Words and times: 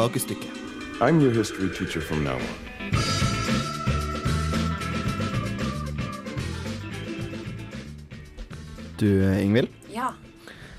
kakestykke. 0.00 0.48
I'm 1.00 1.20
your 1.20 1.32
history 1.32 1.68
teacher 1.68 2.00
from 2.00 2.24
now 2.24 2.36
on. 2.36 2.56
Du, 8.98 9.10
Ingvild. 9.40 9.68
Ja. 9.92 10.12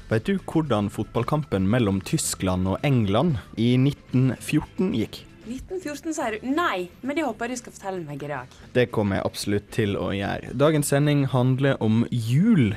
Vet 0.10 0.26
du 0.26 0.38
hvordan 0.46 0.90
fotballkampen 0.90 1.70
mellom 1.70 2.02
Tyskland 2.02 2.68
og 2.68 2.82
England 2.86 3.38
i 3.58 3.76
1914 3.78 4.92
gikk? 4.98 5.22
1914, 5.46 6.14
sier 6.18 6.38
du? 6.38 6.52
Nei, 6.58 6.90
men 7.02 7.18
det 7.18 7.26
håper 7.26 7.50
jeg 7.50 7.58
du 7.58 7.62
skal 7.64 7.76
fortelle 7.78 8.04
meg 8.06 8.26
i 8.26 8.30
dag. 8.30 8.60
Det 8.74 8.90
kommer 8.94 9.20
jeg 9.20 9.30
absolutt 9.30 9.72
til 9.74 9.98
å 10.02 10.12
gjøre. 10.16 10.54
Dagens 10.58 10.94
sending 10.94 11.28
handler 11.34 11.78
om 11.82 12.06
jul. 12.10 12.72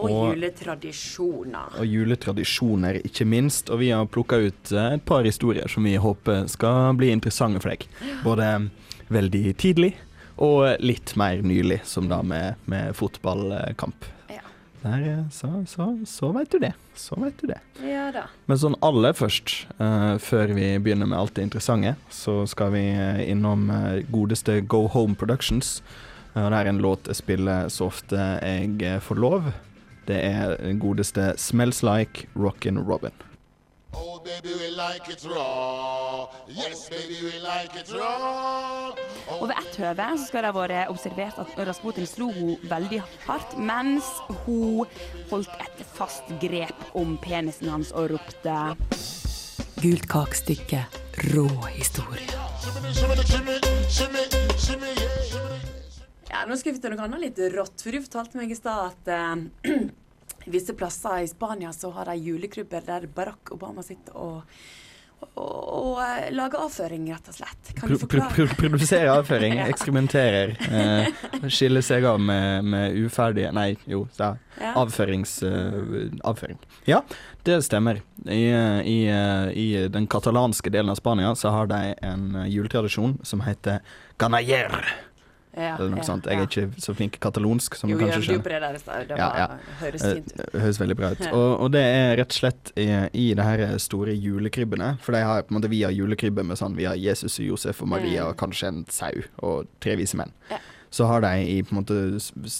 Og, 0.00 0.10
Og- 0.10 0.34
juletradisjoner. 0.34 1.74
Og 1.80 1.86
juletradisjoner, 1.86 3.00
ikke 3.04 3.26
minst. 3.28 3.70
Og 3.70 3.82
vi 3.82 3.90
har 3.92 4.06
plukka 4.08 4.38
ut 4.40 4.72
eh, 4.72 4.94
et 4.96 5.04
par 5.04 5.26
historier 5.28 5.68
som 5.68 5.84
vi 5.84 5.96
håper 6.00 6.46
skal 6.48 6.94
bli 6.96 7.10
interessante 7.12 7.60
for 7.60 7.74
deg. 7.74 7.84
Både 8.24 8.70
veldig 9.12 9.56
tidlig 9.60 9.94
og 10.40 10.80
litt 10.80 11.12
mer 11.20 11.42
nylig, 11.44 11.82
som 11.84 12.08
da 12.08 12.22
med, 12.24 12.56
med 12.70 12.94
fotballkamp. 12.96 14.06
Ja. 14.32 14.40
Der, 14.80 15.02
eh, 15.10 15.24
så, 15.34 15.50
så, 15.68 15.90
så 16.08 16.30
veit 16.32 16.50
du 16.54 16.58
det. 16.62 16.72
Så 16.96 17.18
veit 17.20 17.36
du 17.42 17.46
det. 17.50 17.58
ja 17.84 18.06
da. 18.14 18.26
Men 18.48 18.60
sånn 18.60 18.76
aller 18.84 19.12
først, 19.16 19.66
uh, 19.80 20.16
før 20.20 20.54
vi 20.56 20.70
begynner 20.80 21.08
med 21.08 21.18
alt 21.18 21.34
det 21.36 21.44
interessante, 21.48 21.94
så 22.12 22.42
skal 22.48 22.72
vi 22.74 22.84
innom 23.28 23.68
godeste 24.12 24.60
Go 24.68 24.86
Home 24.92 25.16
Productions. 25.16 25.82
Uh, 26.34 26.46
det 26.48 26.60
er 26.62 26.70
en 26.72 26.80
låt 26.84 27.08
jeg 27.08 27.20
spiller 27.20 27.68
så 27.72 27.88
ofte 27.90 28.16
jeg 28.40 29.00
får 29.04 29.20
lov. 29.20 29.50
Det 30.08 30.24
er 30.24 30.56
den 30.56 30.80
godeste 30.80 31.34
Smells 31.36 31.82
Like 31.82 32.28
Rockin' 32.36 32.78
Robin. 32.78 33.12
Oh, 33.92 34.20
baby, 34.22 34.54
we 34.54 34.70
like 34.70 35.08
it 35.12 35.24
raw. 35.24 36.28
Yes, 36.48 36.88
baby, 36.88 37.18
we 37.22 37.38
like 37.40 37.74
it 37.80 37.92
raw. 37.92 38.94
Og 39.40 39.48
ved 39.48 39.56
ett 39.58 39.76
høve 39.76 40.06
så 40.18 40.26
skal 40.26 40.44
det 40.44 40.52
ha 40.52 40.60
vært 40.60 40.92
observert 40.92 41.40
at 41.42 41.58
Rasputin 41.68 42.06
slo 42.06 42.30
henne 42.34 42.56
veldig 42.70 43.02
hardt, 43.26 43.56
mens 43.58 44.06
hun 44.44 44.86
holdt 45.30 45.50
et 45.66 45.84
fast 45.96 46.30
grep 46.42 46.94
om 46.94 47.18
penisen 47.22 47.68
hans 47.70 47.92
og 47.92 48.12
ropte 48.14 48.56
Gult 49.80 50.08
kakestykke. 50.12 50.84
Rå 51.34 51.48
historie. 51.74 52.28
Ja, 56.30 56.44
nå 56.46 56.56
skal 56.60 56.76
vi 56.76 56.82
til 56.82 56.92
noe 56.94 57.06
annet 57.08 57.24
litt 57.24 57.40
rått, 57.56 57.82
for 57.82 57.90
du 57.96 58.02
fortalte 58.04 58.38
meg 58.38 58.52
i 58.54 58.58
stad 58.58 58.92
at 58.92 59.08
eh, 59.10 59.80
visse 60.54 60.74
plasser 60.78 61.24
i 61.24 61.30
Spania 61.30 61.72
så 61.74 61.90
har 61.96 62.10
de 62.12 62.14
julekrybber 62.22 62.86
der 62.86 63.08
Barack 63.10 63.50
Obama 63.56 63.82
sitter 63.84 64.14
og, 64.16 64.60
og, 65.34 65.98
eh, 66.00 66.30
lager 66.32 66.62
avføring, 66.64 67.08
rett 67.12 67.26
og 67.28 67.36
slett. 67.36 67.72
Kan 67.74 67.90
Pro 67.90 67.98
du 67.98 68.04
pro 68.06 68.22
forklare? 68.22 68.30
pro 68.54 68.60
produserer 68.62 69.10
avføring, 69.18 69.56
Ja. 69.60 69.66
ekskrementerer. 69.74 70.54
Eh, 70.70 71.26
skiller 71.56 71.82
seg 71.84 72.06
av 72.08 72.22
med, 72.22 72.64
med 72.64 72.96
uferdige 73.02 73.50
Nei, 73.56 73.74
jo, 73.90 74.06
så 74.16 74.30
Ja. 74.60 74.72
avførings... 74.76 75.38
Uh, 75.42 76.08
avføring. 76.28 76.58
Ja, 76.88 77.02
det 77.46 77.58
stemmer. 77.66 78.00
I, 78.28 78.40
eh, 78.54 78.80
i, 78.86 78.98
I 79.56 79.68
den 79.92 80.06
katalanske 80.06 80.70
delen 80.72 80.92
av 80.94 80.98
Spania 81.00 81.34
så 81.34 81.50
har 81.54 81.66
de 81.70 81.82
en 82.06 82.44
juletradisjon 82.46 83.18
som 83.24 83.40
heter 83.46 83.80
ganayer. 84.20 84.78
Ja, 85.56 85.74
Eller 85.80 85.88
noe 85.90 85.98
ja, 85.98 86.04
sånt. 86.06 86.26
Jeg 86.30 86.38
ja. 86.38 86.44
er 86.44 86.46
ikke 86.46 86.80
så 86.84 86.92
flink 86.94 87.16
katalonsk, 87.20 87.74
som 87.74 87.90
Jo, 87.90 87.96
du 87.98 88.04
kanskje 88.04 88.20
skjønner. 88.22 88.36
jo 88.38 88.42
det 88.50 88.60
der. 88.86 89.06
Det 89.08 89.16
var, 89.18 89.54
høres 89.80 90.04
Eh, 90.06 90.14
fint 90.20 90.32
ut. 90.38 90.60
Høres 90.62 90.78
veldig 90.80 90.96
bra 91.00 91.10
ut. 91.10 91.24
Og, 91.40 91.60
og 91.64 91.72
det 91.74 91.82
er 91.82 92.16
rett 92.20 92.30
og 92.30 92.38
slett 92.38 92.72
i, 92.78 92.86
i 93.18 93.24
det 93.34 93.44
her 93.48 93.78
store 93.82 94.14
julekrybbene. 94.14 94.92
For 95.02 95.12
de 95.16 95.24
har 95.26 95.42
på 95.42 95.50
en 95.54 95.58
måte 95.60 95.70
via 95.72 95.88
har 95.90 95.96
julekrybbe 95.96 96.44
med 96.46 96.56
sånn 96.60 96.76
via 96.78 96.94
Jesus 96.94 97.40
og 97.42 97.46
Josef 97.50 97.82
og 97.82 97.88
Maria 97.96 98.22
Mm. 98.24 98.28
og 98.30 98.36
kanskje 98.38 98.68
en 98.70 98.84
sau 98.90 99.22
og 99.42 99.66
tre 99.80 99.96
vise 99.98 100.16
menn. 100.18 100.30
Ja. 100.50 100.58
Så 100.90 101.06
har 101.06 101.20
de 101.22 101.34
i 101.46 101.60
på 101.62 101.70
en 101.74 101.78
måte 101.82 101.98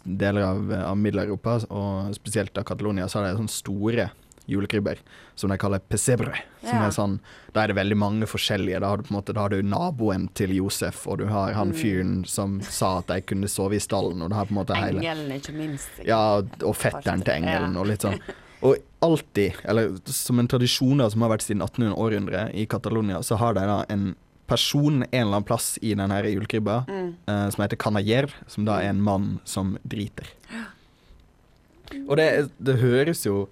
deler 0.07 0.43
av, 0.47 0.71
av 0.91 0.97
Middel-Europa, 0.99 1.57
og 1.71 2.13
spesielt 2.15 2.57
av 2.59 2.65
Catalonia, 2.69 3.09
så 3.11 3.19
har 3.21 3.31
de 3.33 3.39
sånne 3.41 3.51
store 3.51 4.11
julekrybber 4.51 4.99
som 5.39 5.51
de 5.51 5.57
kaller 5.59 5.79
pesebre. 5.81 6.35
Som 6.63 6.79
Ja. 6.81 6.87
er 6.87 6.91
sånn 6.91 7.21
Da 7.53 7.63
er 7.65 7.69
det 7.69 7.77
veldig 7.77 7.97
mange 7.97 8.27
forskjellige. 8.31 8.81
Da 8.81 8.89
har 8.89 8.97
du 8.99 9.03
på 9.05 9.11
en 9.15 9.17
måte 9.23 9.33
Da 9.35 9.41
har 9.41 9.49
du 9.51 9.63
naboen 9.63 10.29
til 10.35 10.51
Josef, 10.51 11.07
og 11.07 11.19
du 11.19 11.27
har 11.27 11.53
han 11.55 11.71
Mm. 11.73 11.75
fyren 11.75 12.25
som 12.27 12.61
sa 12.61 12.99
at 12.99 13.07
de 13.09 13.21
kunne 13.23 13.49
sove 13.49 13.75
i 13.75 13.79
stallen, 13.81 14.23
og 14.23 14.31
du 14.31 14.35
har 14.37 14.45
på 14.47 14.51
en 14.51 14.65
måte 14.65 14.77
hele 14.77 15.01
Engelen, 15.01 15.33
ikke 15.41 15.55
minst. 15.55 15.89
ja, 16.05 16.37
og 16.39 16.75
fetteren 16.77 17.25
til 17.25 17.35
engelen 17.43 17.77
og 17.77 17.87
litt 17.87 18.01
sånn. 18.01 18.21
Og 18.63 18.77
alltid, 19.01 19.55
eller 19.65 19.97
som 20.05 20.39
en 20.39 20.47
tradisjon 20.47 20.99
da, 20.99 21.09
som 21.09 21.23
har 21.23 21.31
vært 21.31 21.41
siden 21.49 21.63
1800 21.63 21.97
århundre 21.97 22.55
i 22.55 22.67
Catalonia, 22.67 23.23
så 23.23 23.39
har 23.39 23.55
de 23.55 23.61
da 23.61 23.85
en 23.89 24.15
person 24.47 25.03
en 25.03 25.09
eller 25.13 25.37
annen 25.39 25.45
plass 25.47 25.79
i 25.81 25.95
denne 25.95 26.23
julekrybba 26.23 26.85
Mm. 26.87 27.15
uh, 27.27 27.49
som 27.51 27.63
heter 27.65 27.77
canayer, 27.79 28.29
som 28.47 28.67
da 28.67 28.81
er 28.81 28.91
en 28.91 29.01
mann 29.01 29.41
som 29.47 29.79
driter. 29.89 30.27
Og 32.09 32.17
det, 32.19 32.51
det 32.63 32.77
høres 32.81 33.25
jo 33.25 33.49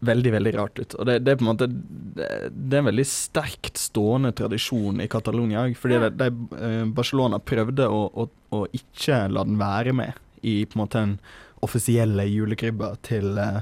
veldig, 0.00 0.32
veldig 0.32 0.52
rart 0.56 0.78
ut. 0.80 0.94
Og 0.96 1.06
det, 1.06 1.18
det 1.26 1.32
er 1.34 1.36
på 1.40 1.44
en 1.44 1.50
måte 1.52 1.66
det, 1.68 2.28
det 2.50 2.76
er 2.78 2.82
en 2.82 2.88
veldig 2.90 3.04
sterkt 3.06 3.76
stående 3.80 4.32
tradisjon 4.36 5.00
i 5.04 5.08
Catalonia. 5.12 5.66
Fordi 5.76 5.98
Ja. 5.98 6.08
de, 6.08 6.30
de, 6.30 6.56
eh, 6.60 6.84
Barcelona 6.96 7.38
prøvde 7.38 7.86
å, 7.88 8.02
å, 8.14 8.28
å 8.56 8.64
ikke 8.72 9.26
la 9.32 9.44
den 9.44 9.58
være 9.60 9.92
med 9.96 10.12
i 10.42 10.64
på 10.64 10.78
en 10.78 10.84
måte 10.86 11.00
den 11.04 11.18
offisielle 11.60 12.24
julekrybba 12.24 12.94
til, 13.04 13.36
eh, 13.38 13.60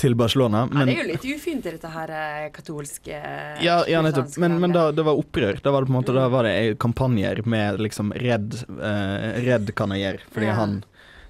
til 0.00 0.14
Barcelona. 0.14 0.68
ja, 0.70 0.84
det 0.86 0.94
er 0.94 1.02
jo 1.02 1.08
litt 1.10 1.26
ufint 1.34 1.66
dette 1.66 1.90
her 1.90 2.12
eh, 2.14 2.46
katolske 2.54 3.18
Ja, 3.60 3.80
ja 3.90 4.00
nettopp. 4.06 4.38
Men, 4.38 4.54
men 4.62 4.72
da 4.72 4.92
det 4.94 5.04
var 5.04 5.18
opprør. 5.18 5.58
Da 5.60 5.74
var 5.74 5.82
det 5.82 5.90
på 5.90 5.96
en 5.96 5.98
måte 5.98 6.14
Mm. 6.14 6.20
Da 6.22 6.28
var 6.28 6.46
det 6.46 6.78
kampanjer 6.78 7.42
med 7.46 7.82
liksom 7.82 8.12
Redd 8.14 8.54
eh, 8.78 9.42
Redd 9.44 9.74
gjøre, 9.74 10.20
Fordi 10.30 10.46
Ja. 10.46 10.54
han 10.54 10.84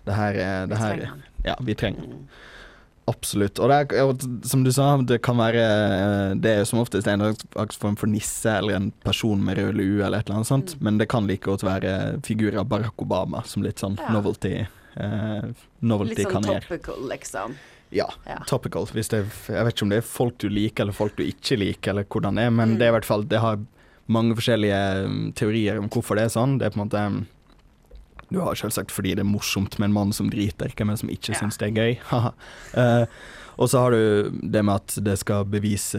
Det 0.05 0.15
her 0.15 0.35
er 0.35 0.67
det 0.67 0.79
her, 0.79 1.05
han. 1.07 1.23
Ja, 1.45 1.57
vi 1.61 1.75
trenger 1.75 2.05
Mm. 2.05 2.29
Absolutt. 3.11 3.59
Og 3.59 3.71
det 3.73 3.79
er, 3.81 4.05
og 4.07 4.25
som 4.47 4.63
du 4.65 4.71
sa, 4.75 4.87
det 5.03 5.21
kan 5.27 5.39
være 5.41 5.63
eh, 5.65 6.35
Det 6.39 6.51
er 6.53 6.59
jo 6.63 6.69
som 6.71 6.81
oftest 6.83 7.09
en 7.11 7.25
form 7.75 7.97
for 7.99 8.07
nisse 8.11 8.47
eller 8.61 8.77
en 8.79 8.91
person 9.05 9.43
med 9.45 9.59
rød 9.59 9.75
lue 9.81 10.05
eller 10.07 10.21
et 10.23 10.29
eller 10.31 10.41
annet 10.41 10.51
sånt, 10.53 10.75
Mm. 10.77 10.85
men 10.87 10.99
det 11.03 11.09
kan 11.11 11.27
like 11.27 11.43
godt 11.49 11.65
være 11.67 12.21
figurer 12.27 12.61
av 12.63 12.69
Barack 12.71 13.03
Obama 13.03 13.43
som 13.47 13.63
litt 13.67 13.81
sånn 13.83 13.99
Ja. 13.99 14.13
novelty. 14.15 14.67
Eh, 14.97 15.43
novelty 15.83 16.23
Litt 16.25 16.29
sånn 16.33 16.45
topical, 16.45 17.03
liksom. 17.09 17.55
Ja, 17.93 18.07
Ja. 18.27 18.39
topical. 18.47 18.87
Hvis 18.87 19.09
det, 19.11 19.25
jeg 19.49 19.65
vet 19.65 19.75
ikke 19.75 19.83
om 19.83 19.89
det 19.91 19.99
er 19.99 20.07
folk 20.07 20.39
du 20.39 20.49
liker 20.49 20.83
eller 20.85 20.93
folk 20.93 21.17
du 21.17 21.25
ikke 21.25 21.59
liker, 21.59 21.91
eller 21.91 22.05
hvordan 22.05 22.37
det 22.37 22.45
er, 22.47 22.51
men 22.51 22.69
Mm. 22.75 22.79
det 22.79 22.87
er 22.87 22.93
i 22.95 22.99
hvert 23.01 23.05
fall 23.05 23.23
Det 23.25 23.41
har 23.41 23.59
mange 24.09 24.35
forskjellige 24.37 25.05
um, 25.07 25.33
teorier 25.33 25.79
om 25.79 25.89
hvorfor 25.89 26.17
det 26.17 26.25
er 26.25 26.35
sånn. 26.35 26.59
Det 26.59 26.67
er 26.67 26.71
på 26.71 26.81
en 26.81 26.89
måte 26.89 27.07
um, 27.07 27.27
Du 28.31 28.39
har 28.41 28.55
selvsagt 28.55 28.91
fordi 28.95 29.15
det 29.19 29.25
er 29.25 29.29
morsomt 29.31 29.79
med 29.79 29.91
en 29.91 29.93
mann 29.97 30.13
som 30.13 30.31
driter. 30.31 30.71
Hvem 30.77 30.89
er 30.89 30.97
det 30.99 31.01
som 31.01 31.11
ikke 31.11 31.33
Ja. 31.35 31.39
syns 31.41 31.59
det 31.59 31.69
er 31.71 31.77
gøy? 31.77 31.99
Eh, 32.75 33.07
og 33.61 33.69
så 33.69 33.79
har 33.83 33.91
du 33.91 34.31
det 34.41 34.63
med 34.65 34.75
at 34.75 34.95
det 35.05 35.19
skal 35.19 35.45
bevise 35.45 35.99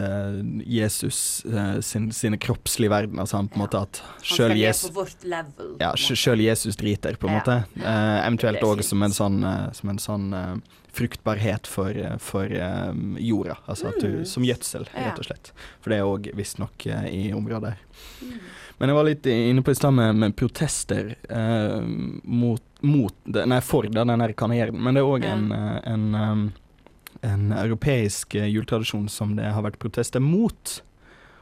Jesus 0.66 1.44
uh, 1.46 1.80
sin, 1.84 2.08
sine 2.12 2.38
kroppslige 2.42 2.90
verdener. 2.90 3.22
Altså 3.22 3.38
han 3.38 3.50
på 3.52 3.59
en 3.59 3.62
Ja. 3.62 3.66
måte 3.68 3.81
at 3.81 4.00
sjøl 4.25 4.56
Jesus 4.58 4.92
level. 5.24 5.75
ja, 5.80 5.92
sjøl 5.96 6.42
Jesus 6.42 6.75
driter, 6.80 7.18
på 7.22 7.28
en 7.28 7.34
Ja. 7.36 7.40
måte. 7.40 7.58
Uh, 7.78 8.25
eventuelt 8.25 8.62
òg 8.66 8.81
som 8.84 9.03
en 9.03 9.12
sånn, 9.12 9.44
uh, 9.46 9.72
som 9.74 9.90
en 9.90 9.98
sånn 10.02 10.34
eh, 10.34 10.56
fruktbarhet 10.92 11.68
for, 11.68 11.90
eh, 11.90 12.18
for 12.18 12.46
um, 12.46 13.16
jorda. 13.19 13.58
Altså 13.68 13.88
at 13.90 14.00
du, 14.02 14.08
Mm. 14.22 14.25
som 14.25 14.44
gjødsel, 14.44 14.88
rett 14.96 15.19
og 15.19 15.25
slett. 15.25 15.52
For 15.81 15.90
det 15.92 16.00
er 16.00 16.03
òg 16.09 16.34
visstnok 16.36 16.88
uh, 16.88 17.06
i 17.08 17.31
området 17.31 17.75
her. 17.75 17.78
Mm. 18.24 18.40
Men 18.81 18.89
jeg 18.89 18.98
var 18.98 19.06
litt 19.06 19.28
inne 19.30 19.62
på 19.62 19.75
i 19.75 19.78
stad 19.78 19.94
med, 19.94 20.16
med 20.18 20.33
protester 20.33 21.13
eh, 21.30 21.81
mot, 22.25 22.63
mot 22.81 23.13
det, 23.30 23.45
Nei, 23.45 23.60
for 23.62 23.86
da, 23.86 24.01
den 24.10 24.24
der 24.24 24.33
kanarieren. 24.33 24.80
Men 24.81 24.98
det 24.98 25.04
er 25.04 25.12
òg 25.12 25.28
en, 25.30 25.51
eh, 25.54 25.75
en, 25.92 26.07
eh, 26.18 27.28
en 27.30 27.51
europeisk 27.54 28.33
jultradisjon 28.33 28.56
juletradisjon 28.56 29.12
som 29.13 29.36
det 29.38 29.51
har 29.54 29.62
vært 29.68 29.78
protester 29.83 30.24
mot. 30.24 30.80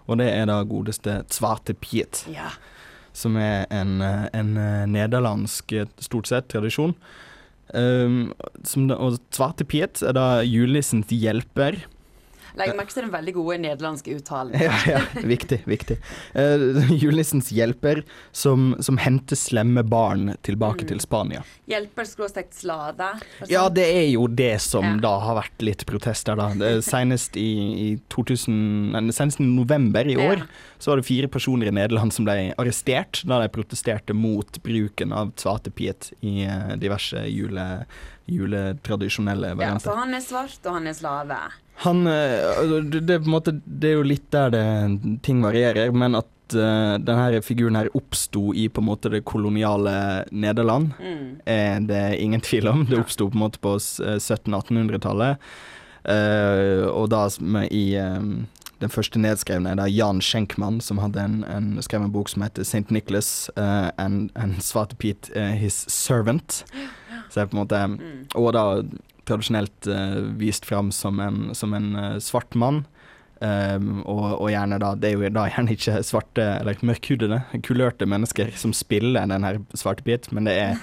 Og 0.10 0.18
det 0.20 0.28
er 0.34 0.50
da 0.50 0.60
godeste 0.68 1.22
Zwarte 1.30 1.76
Piet 1.78 2.26
Ja. 2.34 2.50
som 3.14 3.38
er 3.38 3.68
en, 3.70 4.02
eh, 4.02 4.28
en 4.34 4.58
eh, 4.58 4.86
nederlandsk 4.88 5.74
eh, 5.74 5.88
stort 6.00 6.28
sett 6.28 6.50
tradisjon. 6.50 6.96
Um, 7.70 8.34
som 8.66 8.88
da, 8.90 8.96
og 8.98 9.20
Svarte 9.30 9.64
Piet 9.64 10.02
er 10.02 10.16
da 10.18 10.42
julenissens 10.42 11.12
hjelper. 11.14 11.84
Legg 12.60 12.76
merke 12.78 12.94
til 12.94 13.06
den 13.08 13.12
veldig 13.14 13.34
gode 13.38 13.58
nederlandske 13.64 14.18
uttalen. 14.20 14.54
Ja, 14.60 14.76
ja, 14.86 15.00
viktig, 15.24 15.62
viktig. 15.70 15.98
Uh, 16.36 16.92
julenissens 16.92 17.50
hjelper 17.56 18.04
som, 18.36 18.74
som 18.84 18.98
henter 19.02 19.40
slemme 19.40 19.84
barn 19.88 20.36
tilbake 20.46 20.84
Mm. 20.84 20.88
til 20.92 21.00
Spania. 21.04 21.42
Hjelper 21.70 22.06
skråstrekt 22.06 22.54
slave. 22.60 23.08
og 23.42 23.50
Ja, 23.50 23.66
sånn. 23.68 23.74
det 23.80 23.86
er 23.96 24.08
jo 24.12 24.28
det 24.28 24.62
som 24.62 24.84
Ja. 24.86 24.96
da 25.02 25.14
har 25.20 25.36
vært 25.42 25.62
litt 25.66 25.86
protester, 25.90 26.36
da. 26.36 26.50
Senest 26.82 27.36
i, 27.40 27.48
i 27.94 28.00
2000 28.10 28.92
nei, 28.92 29.02
Senest 29.16 29.40
i 29.40 29.44
november 29.48 30.06
i 30.08 30.16
år 30.20 30.38
Ja. 30.40 30.46
så 30.80 30.92
var 30.92 30.98
det 31.02 31.06
fire 31.06 31.28
personer 31.28 31.68
i 31.68 31.72
Nederland 31.72 32.12
som 32.14 32.26
ble 32.26 32.54
arrestert 32.58 33.24
da 33.26 33.40
de 33.42 33.48
protesterte 33.50 34.14
mot 34.14 34.60
bruken 34.64 35.14
av 35.16 35.32
Svarte 35.40 35.72
Piet 35.72 36.12
i 36.22 36.44
eh, 36.46 36.76
diverse 36.80 37.24
jule, 37.30 37.86
juletradisjonelle 38.30 39.56
Ja, 39.60 39.78
for 39.82 39.96
han 40.00 40.14
er 40.14 40.24
svart, 40.24 40.60
og 40.66 40.74
han 40.80 40.88
er 40.90 40.94
slave. 40.98 41.38
Han 41.86 42.08
eh, 42.08 42.50
altså, 42.58 42.82
det, 42.92 43.00
det, 43.08 43.20
måte, 43.30 43.54
det 43.64 43.94
er 43.94 43.98
jo 44.00 44.08
litt 44.08 44.28
der 44.36 44.52
det, 44.52 44.64
ting 45.24 45.40
varierer, 45.46 45.94
men 45.96 46.18
at 46.20 46.56
uh, 46.56 46.98
denne 47.00 47.40
figuren 47.46 47.78
her 47.80 47.88
oppsto 47.96 48.50
i 48.58 48.68
på 48.68 48.82
en 48.84 48.90
måte 48.90 49.12
det 49.14 49.24
koloniale 49.28 50.26
Nederland, 50.32 50.92
Mm. 51.00 51.40
er 51.46 51.80
det 51.88 52.04
ingen 52.20 52.42
tvil 52.42 52.68
om. 52.68 52.86
Det 52.90 53.00
oppsto 53.00 53.30
på 53.30 53.38
en 53.40 53.46
måte 53.46 53.62
på 53.64 53.76
eh, 53.78 54.18
1700-1800-tallet. 54.20 55.38
uh, 56.10 56.88
og 56.90 57.10
da 57.12 57.28
i 57.72 57.86
um, 58.00 58.48
den 58.80 58.90
første 58.90 59.20
nedskrevne 59.20 59.74
er 59.76 59.92
Jan 59.92 60.22
Schenkmann, 60.24 60.80
som 60.82 61.00
hadde 61.04 61.20
en, 61.20 61.44
en 61.44 61.82
skrevet 61.84 62.08
en 62.08 62.14
bok 62.16 62.30
som 62.32 62.44
heter 62.46 62.64
St. 62.64 62.88
Nicholas 62.90 63.50
uh, 63.58 63.92
and, 63.98 64.32
and 64.36 64.62
Svarte 64.64 64.96
Pete 64.96 65.32
eh, 65.36 65.56
His 65.60 65.84
Servant. 65.92 66.64
Så 67.30 67.36
det 67.36 67.42
er 67.44 67.52
på 67.52 67.58
en 67.58 67.64
måte 67.64 67.82
Mm. 67.90 68.26
Og 68.36 68.54
da 68.54 68.64
tradisjonelt 69.30 69.90
eh, 69.90 70.20
vist 70.40 70.68
fram 70.68 70.94
som 70.96 71.22
en, 71.24 71.50
som 71.56 71.76
en 71.78 71.94
eh, 71.96 72.16
svart 72.24 72.58
mann. 72.60 72.84
Um, 73.40 74.02
og, 74.04 74.34
og 74.36 74.50
gjerne 74.52 74.76
da 74.84 74.90
Det 75.00 75.14
er 75.14 75.14
jo 75.16 75.30
da 75.32 75.46
gjerne 75.48 75.72
ikke 75.72 76.02
svarte 76.04 76.44
eller 76.58 76.82
mørkhudede, 76.84 77.38
kulørte 77.64 78.04
mennesker 78.04 78.50
som 78.60 78.74
spiller 78.76 79.30
den 79.32 79.46
her 79.48 79.62
svarte 79.80 80.04
bit, 80.04 80.28
men 80.36 80.50
det 80.50 80.58
er 80.60 80.82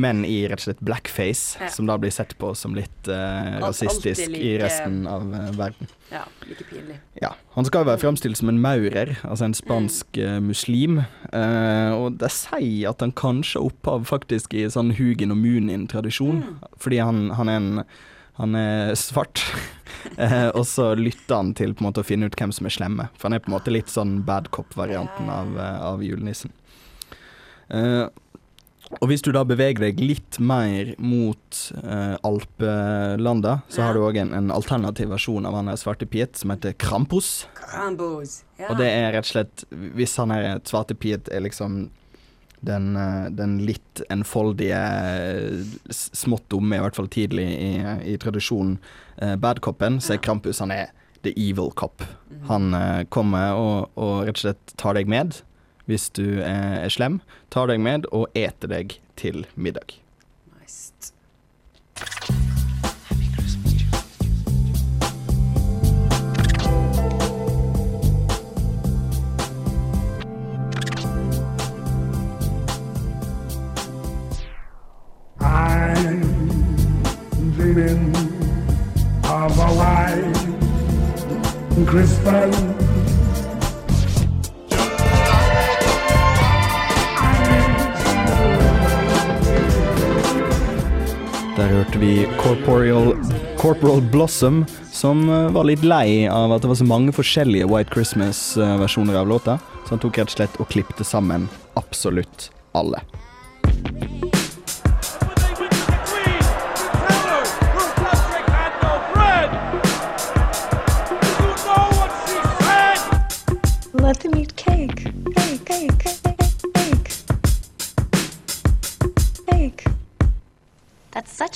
menn 0.00 0.24
i 0.26 0.40
rett 0.48 0.60
og 0.60 0.66
slett 0.68 0.80
blackface, 0.84 1.58
Ja. 1.60 1.68
som 1.74 1.86
da 1.88 1.96
blir 1.98 2.12
sett 2.14 2.36
på 2.38 2.52
som 2.56 2.74
litt 2.76 3.08
uh, 3.10 3.58
rasistisk 3.62 4.28
like, 4.28 4.40
i 4.40 4.58
resten 4.60 5.06
av 5.10 5.26
uh, 5.34 5.50
verden. 5.58 5.90
Ja, 6.12 6.24
like 6.48 6.64
pinlig. 6.70 6.98
Ja, 7.20 7.34
Han 7.56 7.66
skal 7.68 7.82
jo 7.82 7.90
være 7.90 8.00
fremstilt 8.00 8.38
som 8.40 8.48
en 8.48 8.60
maurer, 8.62 9.16
altså 9.22 9.48
en 9.48 9.56
spansk 9.58 10.18
uh, 10.18 10.38
muslim. 10.40 11.02
Og 11.32 12.18
det 12.20 12.30
sier 12.32 12.92
at 12.92 13.02
han 13.04 13.12
kanskje 13.12 13.58
har 13.58 13.66
opphav 13.68 14.06
faktisk 14.08 14.54
i 14.56 14.68
sånn 14.72 14.94
Hugin 14.96 15.34
og 15.34 15.40
Munin-tradisjon, 15.42 16.44
fordi 16.80 17.02
han, 17.02 17.28
han 17.36 17.50
er 17.52 17.60
en 17.60 17.82
han 18.38 18.54
er 18.54 18.92
svart, 18.94 19.40
og 20.54 20.62
så 20.70 20.92
lytter 20.94 21.34
han 21.34 21.48
til 21.58 21.72
på 21.74 21.82
en 21.82 21.88
måte 21.88 22.04
å 22.04 22.06
finne 22.06 22.28
ut 22.30 22.36
hvem 22.38 22.52
som 22.54 22.68
er 22.70 22.74
slemme. 22.76 23.08
For 23.18 23.26
han 23.26 23.34
er 23.34 23.42
på 23.42 23.50
en 23.50 23.56
måte 23.56 23.72
litt 23.74 23.90
sånn 23.90 24.20
bad 24.22 24.52
cop-varianten 24.54 25.26
av, 25.26 25.58
av 25.58 26.04
julenissen. 26.06 26.54
Eh, 27.68 28.06
og 28.96 29.10
hvis 29.10 29.22
du 29.24 29.30
da 29.36 29.42
beveger 29.44 29.82
deg 29.82 30.00
litt 30.00 30.38
mer 30.40 30.94
mot 30.96 31.58
eh, 31.82 32.14
alpelanda, 32.24 33.58
så 33.68 33.84
har 33.84 33.96
du 33.96 34.02
òg 34.06 34.16
en, 34.22 34.32
en 34.36 34.50
alternativ 34.54 35.10
versjon 35.12 35.46
av 35.48 35.58
han 35.58 35.68
der 35.68 35.80
svarte 35.80 36.08
Piet 36.08 36.40
som 36.40 36.54
heter 36.54 36.76
Krampus. 36.80 37.46
Krampus, 37.58 38.42
Ja. 38.58 38.72
Og 38.72 38.80
det 38.80 38.88
er 38.90 39.12
rett 39.14 39.22
og 39.22 39.28
slett 39.28 39.62
Hvis 39.70 40.16
han 40.18 40.32
her 40.34 40.56
svarte 40.66 40.96
Piet 40.98 41.28
er 41.30 41.44
liksom 41.44 41.90
den, 42.66 42.96
eh, 42.98 43.28
den 43.30 43.58
litt 43.62 44.02
enfoldige, 44.10 44.80
eh, 44.80 45.92
smått 45.94 46.48
dumme, 46.50 46.74
i 46.74 46.82
hvert 46.82 46.96
fall 46.98 47.06
tidlig 47.12 47.46
i, 47.54 47.72
i 48.14 48.16
tradisjonen, 48.18 48.80
eh, 49.22 49.36
badcopen, 49.38 50.00
så 50.02 50.16
er 50.16 50.24
Krampus 50.24 50.58
han 50.64 50.74
er 50.74 50.90
the 51.22 51.32
evil 51.36 51.70
cop. 51.70 52.02
Han 52.48 52.72
eh, 52.74 53.04
kommer 53.14 53.54
og, 53.54 53.90
og 53.98 54.26
rett 54.26 54.40
og 54.40 54.44
slett 54.46 54.74
tar 54.80 54.98
deg 54.98 55.10
med 55.10 55.38
hvis 55.88 56.10
du 56.10 56.40
er, 56.40 56.84
er 56.84 56.92
slem. 56.92 57.20
Tar 57.50 57.70
deg 57.70 57.80
med 57.80 58.04
og 58.12 58.28
eter 58.36 58.68
deg 58.68 58.98
til 59.16 59.46
middag. 59.56 59.96
Nice. 60.60 60.92
Dreaming 77.56 78.14
of 79.24 79.58
a 79.58 79.68
white 79.78 80.38
Christmas. 81.88 82.87
Corporeal, 92.48 93.16
Corporal 93.58 94.00
Blossom, 94.00 94.64
som 94.92 95.28
eh, 95.28 95.50
var 95.50 95.66
litt 95.68 95.82
lei 95.84 96.24
av 96.32 96.54
at 96.54 96.62
det 96.64 96.70
var 96.70 96.78
så 96.80 96.86
mange 96.88 97.12
forskjellige 97.12 97.68
White 97.68 97.92
Christmas-versjoner 97.92 99.20
av 99.20 99.28
låta, 99.28 99.58
så 99.84 99.92
han 99.92 100.00
tok 100.00 100.16
rett 100.16 100.32
og 100.32 100.36
slett 100.38 100.56
og 100.56 100.72
klippte 100.72 101.04
sammen 101.04 101.44
absolutt 101.76 102.48
alle. 102.72 103.04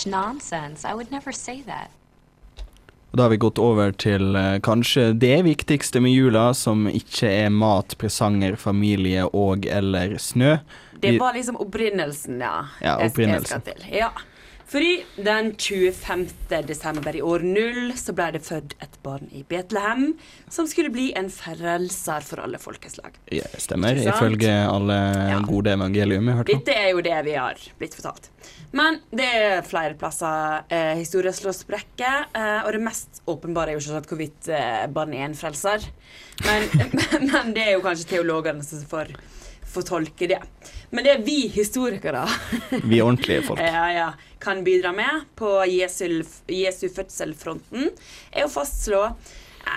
Such 0.02 0.10
nonsense. 0.10 0.84
I 0.84 0.94
would 0.94 1.10
never 1.10 1.32
say 1.32 1.62
that. 1.66 1.90
Og 3.12 3.16
Da 3.18 3.22
har 3.24 3.30
vi 3.30 3.36
gått 3.36 3.58
over 3.58 3.92
til 3.92 4.34
eh, 4.36 4.58
kanskje 4.64 5.12
det 5.20 5.42
viktigste 5.44 6.00
med 6.00 6.12
jula, 6.14 6.54
som 6.54 6.86
ikke 6.88 7.28
er 7.28 7.50
mat, 7.50 7.94
presanger, 7.98 8.56
familie 8.56 9.26
og 9.34 9.66
eller 9.66 10.16
snø. 10.18 10.56
Det 11.00 11.10
Vi- 11.10 11.18
var 11.18 11.34
liksom 11.34 11.56
opprinnelsen, 11.56 12.40
ja. 12.40 12.64
Ja, 12.80 12.98
Jeg- 12.98 12.98
jeg 13.00 13.10
opprinnelsen. 13.10 13.46
skal 13.46 13.60
til. 13.60 13.84
Ja. 13.98 14.08
Fordi 14.70 15.04
den 15.16 15.52
25. 15.58 16.28
desember 16.68 17.16
i 17.16 17.22
år 17.22 17.44
null 17.44 17.92
så 17.98 18.14
ble 18.16 18.30
det 18.36 18.42
født 18.46 18.74
et 18.82 18.94
barn 19.04 19.28
i 19.32 19.42
Betlehem 19.48 20.14
som 20.52 20.68
skulle 20.70 20.92
bli 20.94 21.10
en 21.18 21.28
frelser 21.32 22.24
for 22.24 22.40
alle 22.44 22.60
folkeslag. 22.62 23.16
Ja, 23.32 23.48
stemmer, 23.60 23.98
ifølge 24.00 24.52
alle 24.68 24.98
Ja. 25.32 25.40
gode 25.44 25.72
evangelium 25.72 26.26
jeg 26.28 26.34
har 26.36 26.42
hørt 26.42 26.52
om. 26.54 26.58
Dette 26.62 26.78
er 26.78 26.90
jo 26.90 27.00
det 27.04 27.18
vi 27.24 27.34
har 27.36 27.60
blitt 27.78 27.94
fortalt. 27.94 28.30
Men 28.72 29.00
det 29.12 29.26
er 29.28 29.62
flere 29.68 29.94
plasser 30.00 30.64
eh, 30.72 30.94
historien 30.96 31.34
slår 31.36 31.52
sprekker, 31.52 32.26
eh, 32.34 32.60
og 32.64 32.72
det 32.72 32.80
mest 32.80 33.20
åpenbare 33.28 33.74
er 33.74 33.76
jo 33.78 33.98
ikke 34.00 34.14
hvorvidt 34.14 34.48
eh, 34.48 34.86
barnet 34.88 35.20
er 35.20 35.28
en 35.28 35.36
frelser. 35.36 35.84
Men, 36.46 36.68
men 37.32 37.52
det 37.52 37.66
er 37.66 37.72
jo 37.76 37.84
kanskje 37.84 38.08
teologene 38.16 38.64
som 38.64 38.80
får, 38.88 39.12
får 39.74 39.82
tolke 39.90 40.30
det. 40.32 40.40
Men 40.92 41.06
det 41.06 41.12
er 41.14 41.22
vi 41.24 41.38
historikere 41.48 42.26
Vi 42.90 43.00
ordentlige 43.00 43.46
folk. 43.46 43.60
ja, 43.60 43.86
ja, 43.96 44.08
kan 44.42 44.60
bidra 44.64 44.92
med 44.92 45.24
på 45.38 45.54
Jesu, 45.70 46.20
Jesu 46.52 46.88
fødselfronten, 46.92 47.88
er 48.32 48.44
å 48.44 48.52
fastslå 48.52 49.06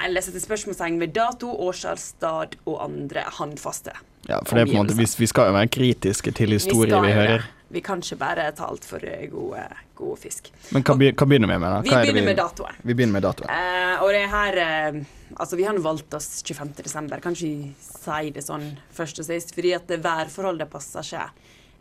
eller 0.04 0.24
sette 0.26 0.42
spørsmålstegn 0.42 0.98
ved 1.00 1.14
dato, 1.16 1.52
årstall, 1.68 2.00
stad 2.02 2.58
og 2.66 2.80
andre 2.84 3.24
håndfaste. 3.38 3.94
Ja, 4.26 4.40
for 4.42 4.58
det 4.58 4.66
er 4.66 4.72
på 4.72 4.80
en 4.80 4.82
måte, 4.82 4.98
vi, 4.98 5.06
vi 5.06 5.28
skal 5.30 5.52
jo 5.52 5.56
være 5.56 5.70
kritiske 5.72 6.34
til 6.36 6.56
historier 6.58 6.98
vi, 6.98 7.12
vi 7.12 7.20
hører. 7.20 7.46
Vi 7.76 7.82
kan 7.84 8.00
ikke 8.00 8.16
bare 8.22 8.48
ta 8.56 8.70
altfor 8.72 9.04
gode, 9.32 9.64
gode 10.00 10.20
fisk. 10.22 10.48
Men 10.72 10.86
hva, 10.86 10.96
hva 10.96 11.28
begynner 11.28 11.52
vi 11.52 11.58
med, 11.60 11.68
da? 11.68 11.82
Vi 11.84 11.92
Hva 11.92 12.00
det 12.00 12.14
begynner 12.14 12.32
med 12.32 12.40
datoen. 12.40 12.78
Vi 12.82 12.94
begynner 12.96 13.18
med 13.18 13.26
datoen. 13.28 13.52
Eh, 13.52 14.04
og 14.04 14.14
det 14.16 14.26
her 14.32 14.60
eh, 14.64 15.04
Altså, 15.36 15.58
vi 15.60 15.66
har 15.66 15.76
valgt 15.84 16.14
oss 16.14 16.44
25. 16.46 16.72
desember. 16.86 17.20
Kan 17.20 17.36
ikke 17.36 17.50
vi 17.50 17.74
si 17.84 18.32
det 18.32 18.46
sånn 18.46 18.70
først 18.96 19.20
og 19.20 19.28
sist, 19.28 19.52
fordi 19.58 19.74
at 19.76 19.90
det 19.90 20.00
værforholdet 20.06 20.70
passer 20.72 21.04
ikke 21.04 21.26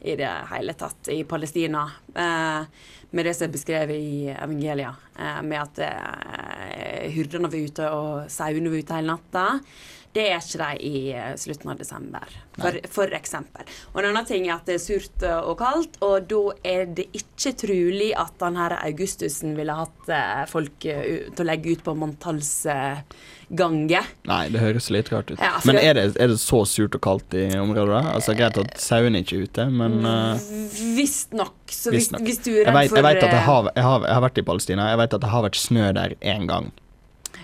i 0.05 0.17
det 0.19 0.31
hele 0.51 0.75
tatt 0.77 1.09
i 1.15 1.21
Palestina. 1.29 1.85
Eh, 2.11 2.67
med 3.15 3.29
det 3.29 3.37
som 3.39 3.47
er 3.47 3.53
beskrevet 3.55 3.95
i 3.95 4.27
evangelia, 4.35 4.91
eh, 5.14 5.14
med 5.17 5.59
at 5.61 5.83
eh, 5.87 7.11
hyrdene 7.15 7.51
var 7.51 7.67
ute 7.69 7.91
og 7.95 8.33
sauene 8.33 8.73
var 8.73 8.83
ute 8.83 8.99
hele 8.99 9.15
natta. 9.15 9.47
Det 10.15 10.29
er 10.31 10.39
ikke 10.39 10.59
de 10.61 10.87
i 10.87 11.11
eh, 11.11 11.33
slutten 11.41 11.71
av 11.73 11.79
desember, 11.81 12.35
for, 12.55 12.77
for 12.95 13.11
eksempel. 13.17 13.67
Og 13.93 13.99
en 13.99 14.07
annen 14.13 14.27
ting 14.29 14.47
er 14.47 14.53
at 14.55 14.67
det 14.69 14.75
er 14.77 14.83
surt 14.85 15.23
eh, 15.27 15.41
og 15.43 15.59
kaldt, 15.59 15.99
og 16.07 16.29
da 16.31 16.55
er 16.71 16.87
det 17.01 17.09
ikke 17.19 17.51
trolig 17.65 18.13
at 18.15 18.39
han 18.45 18.55
her 18.61 18.77
Augustusen 18.79 19.57
ville 19.59 19.75
hatt 19.75 20.09
eh, 20.15 20.45
folk 20.51 20.85
eh, 20.87 21.27
til 21.35 21.43
å 21.43 21.49
legge 21.49 21.75
ut 21.75 21.83
på 21.83 21.95
manntallsgange. 21.99 24.03
Nei, 24.31 24.45
det 24.55 24.63
høres 24.63 24.87
litt 24.95 25.11
rart 25.11 25.35
ut. 25.35 25.43
Ja, 25.43 25.59
men 25.67 25.83
er 25.83 25.99
det, 25.99 26.15
er 26.15 26.31
det 26.31 26.39
så 26.39 26.63
surt 26.63 26.95
og 26.95 27.03
kaldt 27.03 27.35
i 27.35 27.51
området? 27.59 27.99
da? 27.99 28.15
Altså 28.15 28.39
Greit 28.39 28.55
at 28.63 28.79
sauene 28.79 29.19
ikke 29.25 29.35
er 29.41 29.45
ute, 29.49 29.67
men 29.83 29.99
uh, 30.07 30.39
Visstnok. 30.95 31.59
Så 31.75 31.91
hvis, 31.91 32.07
hvis 32.23 32.39
du 32.45 32.53
er 32.53 32.63
jeg, 32.63 32.71
redd 32.71 32.89
for 32.93 32.99
jeg 33.03 33.07
vet 33.09 33.19
at 33.25 33.35
eh, 33.35 33.47
har, 33.51 33.67
jeg, 33.75 33.83
har, 33.83 33.99
jeg 34.07 34.15
har 34.15 34.23
vært 34.29 34.39
i 34.39 34.47
Palestina. 34.47 34.87
Jeg 34.93 34.99
vet 35.03 35.04
at 35.13 35.21
det 35.21 35.29
har 35.29 35.43
vært 35.43 35.57
snø 35.61 35.93
der 35.93 36.15
én 36.23 36.47
gang. 36.49 36.71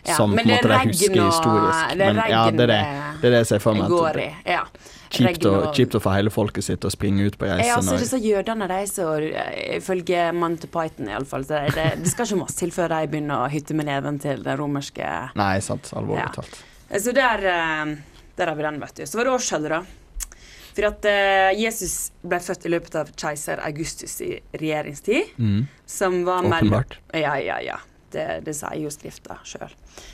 ja, 0.06 0.14
som 0.16 0.32
på 0.32 0.40
en 0.40 0.48
måte 0.48 0.68
det 0.68 0.78
jeg 0.78 0.88
husker 0.88 1.20
historisk. 1.26 1.88
Det 1.90 2.06
Men 2.06 2.16
ja, 2.30 2.50
det 2.50 2.60
er 2.60 2.66
det. 2.66 2.80
Det 3.20 3.26
er 3.28 3.30
det 3.30 3.38
jeg 3.42 3.46
ser 3.46 3.58
for 3.58 3.74
meg. 3.74 3.88
går 3.90 4.16
i. 4.16 4.28
Ja. 4.46 4.62
Kjipt 5.10 5.44
å, 5.44 5.72
kjipt 5.74 5.94
å 5.94 6.00
få 6.00 6.12
hele 6.14 6.30
folket 6.30 6.62
sitt 6.64 6.84
å 6.86 6.90
springe 6.90 7.26
ut 7.26 7.36
på 7.36 7.44
reise. 7.44 7.66
Ja, 7.66 7.76
altså 7.76 7.96
disse 7.98 8.16
jødene, 8.22 8.68
de 8.70 8.86
så 8.86 9.08
eh, 9.18 9.76
ifølge 9.76 10.32
Monty 10.32 10.68
Python 10.70 11.08
iallfall, 11.10 11.42
det, 11.44 11.74
det, 11.74 11.86
det 12.04 12.12
skal 12.12 12.24
ikke 12.28 12.38
masse 12.44 12.56
til 12.56 12.70
før 12.70 12.88
de 12.94 13.08
begynner 13.10 13.42
å 13.44 13.48
hytte 13.50 13.74
med 13.74 13.86
neven 13.90 14.20
til 14.22 14.44
den 14.46 14.56
romerske 14.56 15.10
Nei, 15.34 15.58
sant. 15.60 15.90
Alvorlig 15.98 16.22
Ja. 16.22 16.28
talt. 16.38 16.60
Så 17.02 17.12
der, 17.12 17.42
eh, 17.50 17.96
der 18.38 18.46
har 18.46 18.54
vi 18.56 18.62
den, 18.62 18.78
vet 18.80 18.94
du. 18.94 19.02
Så 19.06 19.18
var 19.18 19.24
det 19.26 19.34
årstallet, 19.34 19.68
da. 19.70 19.82
For 20.76 20.88
at 20.90 21.06
uh, 21.08 21.50
Jesus 21.58 22.10
ble 22.22 22.40
født 22.42 22.66
i 22.66 22.72
løpet 22.74 22.96
av 23.00 23.12
keiser 23.18 23.62
Augustus 23.66 24.16
i 24.24 24.32
regjeringstid. 24.54 25.36
Mm. 25.38 25.64
Som 25.86 26.22
var 26.28 26.46
Åpenbart. 26.46 26.98
Ja, 27.12 27.36
ja, 27.42 27.60
ja. 27.64 27.80
Det, 28.10 28.40
det 28.46 28.56
sier 28.58 28.80
jo 28.82 28.90
Skrifta 28.90 29.38
sjøl. 29.46 29.70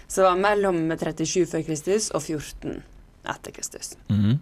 Så 0.08 0.26
var 0.26 0.36
mellom 0.40 0.82
37 0.92 1.46
før 1.48 1.64
Kristus 1.64 2.10
og 2.12 2.24
14 2.24 2.82
etter 3.26 3.54
Kristus. 3.56 3.96
Mm. 4.08 4.36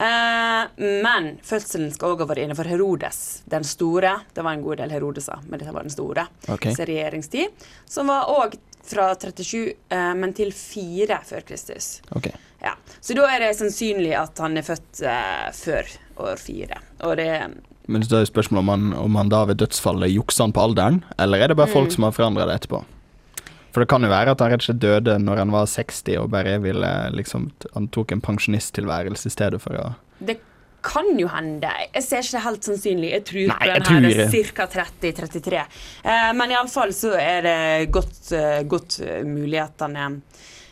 Uh, 0.00 0.64
men 0.78 1.30
fødselen 1.44 1.90
skal 1.92 2.14
òg 2.14 2.22
ha 2.22 2.28
vært 2.30 2.44
innenfor 2.44 2.68
Herodes 2.70 3.42
den 3.50 3.66
store. 3.66 4.14
Det 4.34 4.44
var 4.46 4.56
en 4.56 4.64
god 4.64 4.80
del 4.80 4.94
Herodeser, 4.94 5.42
men 5.46 5.60
dette 5.60 5.74
var 5.74 5.84
den 5.84 5.92
store. 5.92 6.26
Okay. 6.46 6.76
Så 6.76 6.86
regjeringstid. 6.88 7.66
Som 7.90 8.12
var 8.12 8.30
òg 8.32 8.56
fra 8.90 9.08
37, 9.14 9.72
eh, 9.94 10.12
men 10.18 10.32
til 10.36 10.52
4 10.56 11.20
før 11.28 11.46
Kristus. 11.48 12.00
Okay. 12.16 12.32
Ja. 12.60 12.74
Så 13.00 13.16
da 13.16 13.24
er 13.30 13.40
det 13.44 13.54
sannsynlig 13.56 14.12
at 14.18 14.38
han 14.42 14.58
er 14.60 14.66
født 14.66 15.02
eh, 15.06 15.50
før 15.56 15.90
år 16.26 16.40
4. 16.42 16.80
Og 17.08 17.16
det 17.20 17.28
Men 17.90 18.02
så 18.06 18.20
er 18.20 18.28
spørsmålet 18.28 18.62
om 18.62 18.68
han, 18.68 18.92
om 19.00 19.16
han 19.18 19.30
da 19.32 19.44
ved 19.48 19.58
dødsfallet 19.62 20.12
juksa 20.12 20.44
han 20.44 20.52
på 20.54 20.62
alderen, 20.62 21.00
eller 21.18 21.40
er 21.40 21.48
det 21.48 21.56
bare 21.56 21.70
Mm. 21.70 21.72
folk 21.72 21.92
som 21.92 22.04
har 22.04 22.12
forandra 22.12 22.46
det 22.46 22.60
etterpå? 22.60 22.84
For 23.72 23.80
det 23.80 23.88
kan 23.88 24.02
jo 24.02 24.10
være 24.10 24.30
at 24.34 24.40
han 24.40 24.50
rett 24.50 24.62
og 24.62 24.66
slett 24.68 24.82
døde 24.82 25.16
når 25.22 25.36
han 25.44 25.52
var 25.54 25.66
60 25.66 26.16
og 26.18 26.30
bare 26.30 26.58
ville 26.60 27.10
liksom 27.14 27.52
Han 27.74 27.88
tok 27.88 28.12
en 28.12 28.20
pensjonisttilværelse 28.20 29.26
i 29.26 29.30
stedet 29.30 29.60
for 29.62 29.78
å 29.78 29.94
Det 30.18 30.38
kan 30.82 31.10
jo 31.18 31.28
hende. 31.30 31.70
Jeg 31.94 32.04
ser 32.06 32.24
ikke 32.24 32.36
det 32.38 32.44
helt 32.46 32.68
sannsynlig. 32.70 33.10
Jeg 33.14 33.26
tror 33.30 33.50
Nei, 33.52 33.58
jeg 33.70 33.84
den 33.84 34.08
her 34.08 34.26
er 34.26 34.52
ca. 34.54 34.66
30-33. 34.76 35.66
Eh, 36.04 36.30
men 36.38 36.54
iallfall 36.54 36.94
så 36.96 37.12
er 37.18 37.44
det 37.46 37.58
godt, 37.94 38.32
eh, 38.36 38.62
godt 38.68 39.00
eh, 39.04 39.22
mulig 39.26 39.62
at 39.66 39.86
han 39.86 40.00
er 40.00 40.18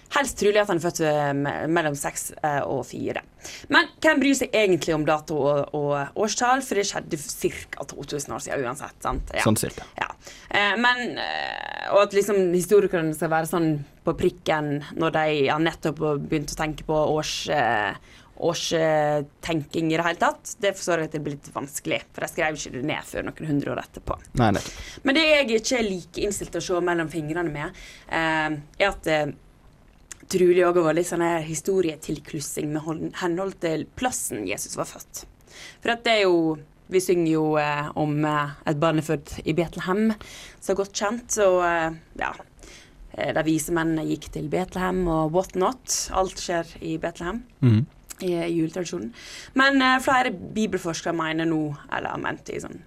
Helst 0.08 0.38
trolig 0.40 0.56
at 0.56 0.70
han 0.70 0.78
er 0.78 0.80
født 0.80 0.98
eh, 1.04 1.66
mellom 1.68 1.92
seks 1.92 2.30
og 2.64 2.78
fire. 2.88 3.20
Men 3.68 3.90
hvem 4.00 4.22
bryr 4.22 4.38
seg 4.38 4.54
egentlig 4.56 4.94
om 4.96 5.02
dato 5.04 5.36
og, 5.36 5.74
og 5.76 6.22
årstall, 6.24 6.62
for 6.64 6.80
det 6.80 6.86
skjedde 6.88 7.18
ca. 7.20 7.84
2000 7.90 8.32
år 8.32 8.40
siden 8.40 8.64
uansett. 8.64 8.96
sant? 9.04 9.28
Ja. 9.36 9.44
Sånn 9.44 9.60
cirka. 9.60 9.84
Ja. 10.00 10.08
Men 10.80 11.20
Og 11.92 12.00
at 12.06 12.16
liksom 12.16 12.54
historikerne 12.54 13.12
skal 13.12 13.34
være 13.34 13.50
sånn 13.50 13.68
på 14.08 14.16
prikken 14.16 14.78
når 14.96 15.12
de 15.18 15.26
har 15.50 15.60
nettopp 15.60 16.00
begynt 16.24 16.56
å 16.56 16.60
tenke 16.62 16.88
på 16.88 16.96
års, 17.12 17.34
årstenking 18.38 19.92
i 19.92 19.96
det 19.96 20.04
hele 20.06 20.20
tatt, 20.20 20.54
det 20.62 20.74
forstår 20.76 21.02
jeg 21.02 21.10
at 21.10 21.16
det 21.16 21.22
blir 21.24 21.36
litt 21.36 21.50
vanskelig. 21.54 22.00
For 22.14 22.24
jeg 22.26 22.34
skrev 22.34 22.58
ikke 22.58 22.72
det 22.76 22.84
ned 22.90 23.08
før 23.08 23.26
noen 23.28 23.50
hundre 23.50 23.74
år 23.74 23.82
etterpå. 23.82 24.16
Nei. 24.40 24.52
Men 25.02 25.18
det 25.18 25.24
jeg 25.26 25.50
ikke 25.58 25.78
er 25.80 25.86
like 25.88 26.24
innstilt 26.24 26.54
til 26.54 26.62
å 26.62 26.66
se 26.68 26.80
mellom 26.88 27.10
fingrene 27.12 27.52
med, 27.52 27.78
eh, 28.08 28.58
er 28.78 28.88
at 28.92 29.10
eh, 29.12 29.32
trolig 30.28 30.64
òg 30.68 30.80
var 30.84 30.96
litt 30.98 31.08
sånn 31.08 31.24
her 31.24 31.44
historietilklussing 31.46 32.72
med 32.74 33.14
henhold 33.22 33.58
til 33.64 33.86
plassen 33.98 34.46
Jesus 34.48 34.76
var 34.78 34.90
født. 34.90 35.24
For 35.82 35.94
at 35.96 36.04
det 36.06 36.18
er 36.20 36.26
jo 36.28 36.58
Vi 36.88 37.02
synger 37.04 37.28
jo 37.28 37.42
eh, 37.60 37.88
om 38.00 38.14
eh, 38.24 38.52
et 38.70 38.78
barn 38.80 38.96
er 38.96 39.04
født 39.04 39.42
i 39.44 39.52
Betlehem, 39.52 40.06
så 40.64 40.72
godt 40.72 40.94
kjent. 40.96 41.34
Og 41.44 41.58
eh, 41.60 41.98
ja 42.16 42.30
eh, 43.12 43.34
De 43.36 43.42
vise 43.44 43.74
mennene 43.76 44.06
gikk 44.08 44.30
til 44.32 44.46
Betlehem 44.48 45.02
og 45.12 45.34
what 45.36 45.52
not. 45.60 45.84
Alt 46.16 46.40
skjer 46.40 46.64
i 46.80 46.94
Betlehem 46.96 47.42
Mhm. 47.60 47.84
I 48.24 48.34
juletradisjonen. 48.34 49.12
Men 49.58 49.82
eh, 49.82 49.98
flere 50.04 50.32
bibelforskere 50.32 51.16
mener 51.16 51.48
nå, 51.48 51.62
eller 51.92 52.14
har 52.14 52.22
ment 52.22 52.52
i 52.54 52.60
sånn 52.62 52.80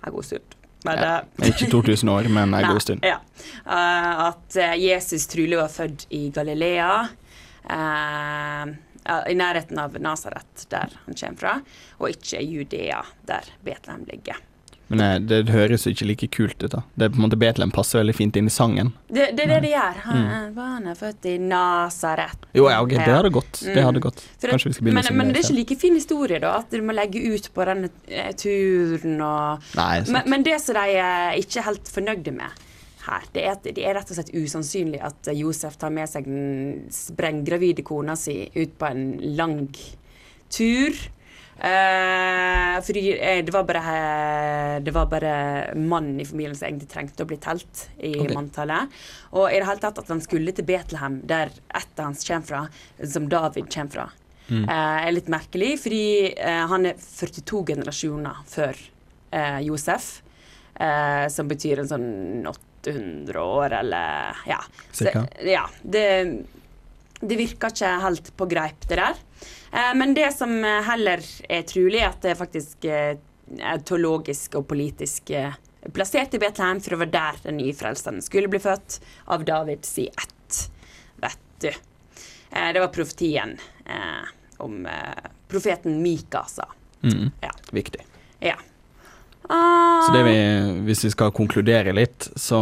en 0.00 0.14
god 0.14 0.24
stund 0.24 0.56
men 0.84 0.98
Ja. 0.98 1.16
Ikke 1.44 1.70
2000 1.70 2.08
år, 2.08 2.28
men 2.32 2.54
en 2.54 2.66
god 2.72 2.80
stund. 2.80 3.04
Ja. 3.04 3.18
uh, 3.66 4.28
at 4.30 4.56
eh, 4.56 4.76
Jesus 4.80 5.26
trolig 5.28 5.58
var 5.58 5.68
født 5.68 6.06
i 6.10 6.30
Galilea. 6.34 7.08
Uh, 7.70 8.72
I 9.28 9.34
nærheten 9.34 9.78
av 9.80 9.96
Nasaret, 10.00 10.66
der 10.70 10.92
han 11.04 11.16
kommer 11.16 11.40
fra, 11.40 11.54
og 11.98 12.10
ikke 12.14 12.40
i 12.40 12.48
Judea, 12.54 13.02
der 13.28 13.48
Betlehem 13.64 14.06
ligger. 14.08 14.40
Men 14.90 14.98
det, 15.30 15.38
det 15.46 15.52
høres 15.54 15.84
jo 15.86 15.92
ikke 15.94 16.06
like 16.08 16.26
kult 16.34 16.64
ut, 16.64 16.70
da. 16.72 16.80
Det 16.98 17.04
er 17.06 17.12
på 17.14 17.20
en 17.20 17.24
måte 17.28 17.38
Betlehem 17.38 17.70
passer 17.70 18.00
veldig 18.00 18.14
fint 18.18 18.34
inn 18.40 18.48
i 18.50 18.50
sangen. 18.50 18.88
Det, 19.06 19.28
det 19.38 19.44
er 19.44 19.52
det 19.54 19.58
de 19.62 19.68
gjør. 19.70 20.00
Han, 20.08 20.24
han 20.56 20.88
er 20.90 20.96
født 20.98 21.28
i 21.30 21.34
Nasaret. 21.38 22.48
Jo, 22.58 22.64
ja, 22.72 22.80
ok, 22.82 22.96
det 22.98 23.06
hadde 23.14 23.30
gått. 23.36 23.60
Det 23.62 23.76
Mm. 23.76 23.84
hadde 23.86 24.00
gått. 24.02 24.24
Det- 24.40 24.50
Kanskje 24.50 24.72
vi 24.72 24.74
skal 24.74 24.84
begynne 24.88 24.94
men, 24.98 25.04
å 25.04 25.08
synge 25.12 25.16
men 25.20 25.28
det 25.32 25.38
er 25.38 25.46
ikke 25.46 25.58
like 25.60 25.76
fin 25.80 25.94
historie, 25.94 26.40
da, 26.42 26.56
at 26.58 26.70
du 26.74 26.82
må 26.82 26.92
legge 26.96 27.22
ut 27.22 27.46
på 27.54 27.64
den 27.70 27.86
eh, 28.08 28.32
turen 28.34 29.20
og 29.22 29.62
Nei, 29.78 30.02
sant. 30.02 30.10
men, 30.16 30.22
men 30.34 30.42
det 30.50 30.58
som 30.60 30.74
de 30.74 30.96
er 30.98 31.38
ikke 31.38 31.62
helt 31.68 31.86
fornøyde 31.94 32.34
med 32.34 32.66
her, 33.06 33.22
det 33.32 33.44
er 33.46 33.56
det 33.62 33.78
er 33.86 33.94
rett 33.96 34.10
og 34.10 34.18
slett 34.18 34.34
usannsynlig 34.34 34.98
at 35.06 35.30
eh, 35.30 35.38
Josef 35.38 35.78
tar 35.80 35.94
med 35.94 36.10
seg 36.10 36.26
den 36.26 36.82
sprenggravide 36.90 37.86
kona 37.86 38.18
si 38.18 38.50
ut 38.58 38.74
på 38.76 38.90
en 38.90 39.06
lang 39.38 39.68
tur. 40.50 40.98
Eh, 41.60 42.76
fordi 42.80 43.02
eh, 43.20 43.44
det 43.44 43.52
var 43.52 43.66
bare 43.68 43.80
eh, 43.92 44.76
Det 44.80 44.94
var 44.96 45.10
bare 45.10 45.74
mannen 45.76 46.20
i 46.20 46.24
familien 46.24 46.56
som 46.56 46.64
egentlig 46.70 46.88
trengte 46.88 47.26
å 47.26 47.28
bli 47.28 47.36
telt 47.36 47.82
i 47.98 48.14
okay. 48.14 48.32
manntallet. 48.32 48.94
Og 49.36 49.50
i 49.50 49.58
det 49.58 49.66
hele 49.68 49.82
tatt 49.82 50.00
at 50.00 50.08
han 50.08 50.22
skulle 50.24 50.54
til 50.56 50.64
Betlehem, 50.64 51.18
der 51.28 51.52
ett 51.76 52.00
hans 52.00 52.24
kommer 52.24 52.48
fra, 52.48 52.62
som 53.04 53.28
David 53.28 53.68
kommer 53.72 53.96
fra, 53.98 54.08
Mm. 54.50 54.64
uh, 54.66 55.06
er 55.06 55.12
litt 55.14 55.28
merkelig, 55.30 55.76
fordi 55.78 56.32
uh, 56.34 56.64
han 56.72 56.88
er 56.88 56.96
42 56.98 57.60
generasjoner 57.68 58.40
før 58.50 58.80
Josef, 59.62 60.08
som 61.30 61.46
betyr 61.46 61.78
en 61.78 61.86
sånn 61.86 62.48
800 62.50 63.44
år, 63.44 63.76
eller 63.78 64.40
ja. 64.50 64.58
Så, 64.90 65.06
ja, 65.46 65.62
det, 65.86 66.02
det 67.20 67.38
virker 67.38 67.70
ikke 67.70 67.92
helt 68.02 68.32
på 68.34 68.48
greip, 68.50 68.88
det 68.90 68.98
der. 68.98 69.22
Eh, 69.72 69.92
men 69.96 70.14
det 70.14 70.32
som 70.36 70.52
eh, 70.64 70.80
heller 70.88 71.24
er 71.48 71.66
trolig, 71.68 72.00
er 72.02 72.12
at 72.12 72.22
det 72.24 72.38
faktisk 72.38 72.84
eh, 72.88 73.16
er 73.58 73.82
teologisk 73.86 74.56
og 74.60 74.66
politisk 74.70 75.30
eh, 75.34 75.54
plassert 75.94 76.34
i 76.34 76.38
Betlehem, 76.42 76.80
for 76.80 76.94
det 76.94 77.00
var 77.04 77.12
der 77.14 77.40
den 77.48 77.60
nye 77.60 77.74
frelseren 77.76 78.20
skulle 78.24 78.50
bli 78.52 78.60
født, 78.62 79.00
av 79.32 79.44
Davids 79.48 79.94
i 79.98 80.08
ett, 80.10 80.60
vet 81.22 81.38
du. 81.64 81.70
Eh, 82.50 82.72
det 82.74 82.80
var 82.82 82.92
profetien 82.94 83.56
eh, 83.86 84.26
om 84.58 84.86
eh, 84.86 85.30
profeten 85.48 86.02
Mika 86.02 86.44
sa. 86.48 86.68
Mm. 87.02 87.30
Ja. 87.40 87.52
Viktig. 87.70 88.04
Ja. 88.40 88.56
Ah, 89.48 90.02
Så 90.06 90.12
det 90.12 90.22
vi, 90.22 90.36
hvis 90.86 91.04
vi 91.04 91.10
skal 91.10 91.32
konkludere 91.34 91.92
litt, 91.96 92.28
så 92.38 92.60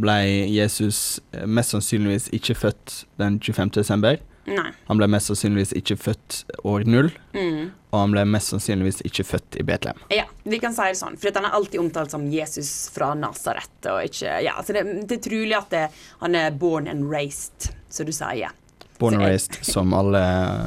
ble 0.00 0.16
Jesus 0.50 1.20
mest 1.46 1.74
sannsynligvis 1.74 2.30
ikke 2.34 2.56
født 2.58 3.04
den 3.20 3.36
25. 3.38 3.70
desember. 3.76 4.18
Nei. 4.46 4.70
Han 4.88 4.98
ble 5.00 5.06
mest 5.08 5.30
sannsynligvis 5.30 5.72
ikke 5.78 5.96
født 5.96 6.40
år 6.64 6.84
null, 6.86 7.10
Mm. 7.34 7.70
og 7.92 7.98
han 8.00 8.12
ble 8.12 8.24
mest 8.28 8.52
sannsynligvis 8.52 9.00
ikke 9.08 9.24
født 9.24 9.56
i 9.60 9.62
Betlehem. 9.66 9.98
Ja, 10.10 10.24
vi 10.44 10.58
kan 10.60 10.74
si 10.76 10.82
det 10.90 10.98
sånn. 11.00 11.16
For 11.18 11.32
han 11.34 11.44
er 11.48 11.54
alltid 11.56 11.80
omtalt 11.80 12.10
som 12.12 12.26
Jesus 12.30 12.90
fra 12.94 13.14
Nasaret. 13.14 13.70
Ja, 14.20 14.58
så 14.62 14.72
det, 14.76 14.84
det 15.08 15.18
er 15.20 15.24
trolig 15.30 15.56
at 15.56 15.70
det, 15.70 15.86
han 16.20 16.34
er 16.34 16.50
born 16.50 16.86
and 16.88 17.08
raised, 17.10 17.70
som 17.88 18.06
du 18.06 18.12
sier. 18.12 18.50
Born 18.98 19.14
and 19.18 19.24
raised, 19.26 19.56
som 19.66 19.92
alle, 19.96 20.20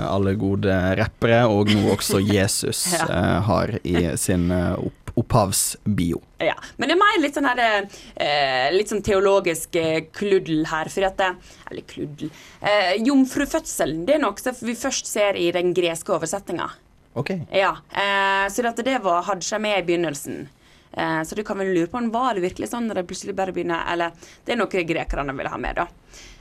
alle 0.09 0.33
gode 0.35 0.73
rappere, 0.99 1.45
og 1.47 1.69
nå 1.71 1.85
også 1.93 2.19
Jesus 2.37 2.81
Ja. 2.93 3.05
uh, 3.07 3.41
har 3.47 3.77
i 3.87 4.09
sin 4.19 4.49
uh, 4.51 4.75
opphavsbio. 5.17 6.21
Ja, 6.43 6.55
Men 6.77 6.89
det 6.89 6.95
er 6.95 7.01
mer 7.01 7.21
litt 7.21 7.37
sånn 7.37 7.47
her 7.49 7.61
eh, 7.65 8.67
Litt 8.75 8.91
sånn 8.91 9.01
teologisk 9.05 9.77
eh, 9.79 10.03
kluddel 10.13 10.67
her. 10.69 10.91
For 10.93 11.07
at 11.07 11.17
det, 11.17 11.31
Eller 11.71 11.87
kluddel 11.89 12.29
eh, 12.61 12.93
Jomfrufødselen 13.01 14.05
det 14.07 14.17
er 14.17 14.21
noe 14.21 14.37
som 14.41 14.59
vi 14.61 14.77
først 14.77 15.09
ser 15.09 15.39
i 15.39 15.49
den 15.55 15.73
greske 15.77 16.13
oversettinga. 16.13 16.69
Ok. 17.17 17.33
Ja, 17.49 17.73
eh, 17.89 18.45
så 18.53 18.65
at 18.69 18.83
det 18.85 18.99
var, 19.01 19.25
hadde 19.25 19.45
seg 19.45 19.63
med 19.63 19.79
i 19.79 19.85
begynnelsen. 19.87 20.45
Eh, 20.93 21.21
så 21.25 21.35
du 21.35 21.41
kan 21.45 21.57
vel 21.57 21.73
lure 21.73 21.89
på 21.89 21.97
om 21.97 22.11
var 22.13 22.37
det 22.37 22.45
virkelig 22.45 22.69
sånn 22.71 22.85
når 22.89 23.01
det 23.01 23.07
plutselig 23.09 23.35
bare 23.37 23.53
begynner 23.53 23.89
Eller 23.91 24.13
det 24.45 24.53
er 24.53 24.59
noe 24.61 24.85
grekerne 24.91 25.35
ville 25.37 25.53
ha 25.53 25.59
med, 25.61 25.81
da. 25.81 25.87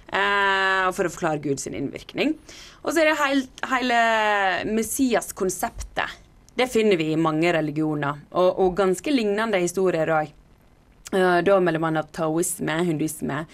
Eh, 0.06 0.84
for 0.92 1.08
å 1.08 1.12
forklare 1.12 1.42
Guds 1.44 1.66
innvirkning. 1.70 2.36
Og 2.84 2.92
så 2.92 3.02
er 3.02 3.10
det 3.10 3.18
heil, 3.22 3.42
hele 3.72 3.98
Messias-konseptet. 4.70 6.22
Det 6.56 6.66
finner 6.72 6.96
vi 6.96 7.10
i 7.12 7.20
mange 7.20 7.52
religioner, 7.52 8.22
og, 8.32 8.60
og 8.64 8.76
ganske 8.78 9.12
lignende 9.12 9.60
historier 9.60 10.08
òg. 10.16 10.32
Da 11.12 11.40
da 11.44 11.58
man 11.62 11.76
annet 11.86 12.08
taoisme, 12.16 12.80
hinduisme 12.88 13.44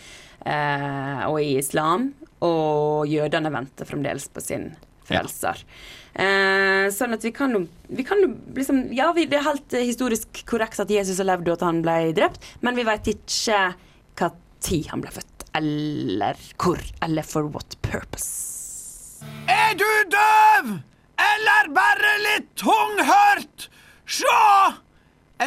eh, 0.46 1.24
og 1.26 1.40
i 1.42 1.56
islam. 1.58 2.12
Og 2.42 3.10
jødene 3.10 3.52
venter 3.52 3.86
fremdeles 3.86 4.28
på 4.32 4.42
sin 4.42 4.70
frelser. 5.06 5.60
Eh, 6.14 6.86
sånn 6.94 7.16
at 7.16 7.24
vi 7.24 7.32
kan 7.34 7.54
jo 7.56 7.64
vi 7.88 8.04
kan 8.04 8.20
liksom 8.56 8.84
Ja, 8.92 9.10
vi, 9.16 9.24
det 9.30 9.38
er 9.40 9.46
helt 9.46 9.76
eh, 9.76 9.86
historisk 9.88 10.42
korrekt 10.48 10.80
at 10.82 10.92
Jesus 10.92 11.20
har 11.22 11.30
levd 11.30 11.48
og 11.48 11.58
at 11.58 11.66
han 11.66 11.82
ble 11.84 11.98
drept, 12.16 12.44
men 12.60 12.78
vi 12.78 12.86
vet 12.88 13.12
ikke 13.14 13.62
hva 14.20 14.30
tid 14.62 14.90
han 14.92 15.02
ble 15.04 15.12
født, 15.14 15.46
eller 15.58 16.38
hvor, 16.60 16.80
eller 17.02 17.26
for 17.26 17.48
what 17.50 17.78
purpose. 17.82 19.24
Er 19.50 19.74
du 19.78 19.88
døv? 20.12 20.74
Eller 21.32 21.68
bare 21.74 22.14
litt 22.28 22.48
tunghørt? 22.60 23.68
Sjå! 24.06 24.38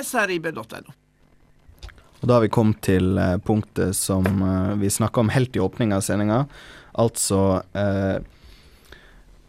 srib.no. 0.04 0.94
Og 2.22 2.28
da 2.28 2.38
har 2.38 2.44
vi 2.44 2.52
kommet 2.52 2.82
til 2.84 3.18
eh, 3.22 3.36
punktet 3.46 3.96
som 3.96 4.26
eh, 4.26 4.72
vi 4.82 4.90
snakka 4.92 5.22
om 5.22 5.30
helt 5.32 5.56
i 5.56 5.62
åpninga 5.64 6.00
av 6.00 6.04
sendinga. 6.04 6.40
Altså 7.00 7.40
eh, 7.76 8.18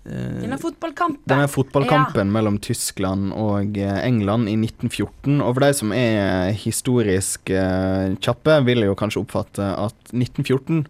eh, 0.05 0.37
Denne 0.43 0.59
fotballkampen. 0.61 1.23
denne 1.31 1.49
fotballkampen 1.51 2.31
mellom 2.35 2.61
Tyskland 2.63 3.33
og 3.35 3.79
England 3.81 4.51
i 4.53 4.57
1914. 4.59 5.41
Og 5.41 5.51
for 5.57 5.65
de 5.67 5.73
som 5.81 5.95
er 5.97 6.53
historisk 6.59 7.51
eh, 7.55 8.15
kjappe, 8.23 8.61
vil 8.69 8.87
jo 8.87 8.99
kanskje 8.99 9.25
oppfatte 9.25 9.71
at 9.87 10.13
1914 10.15 10.85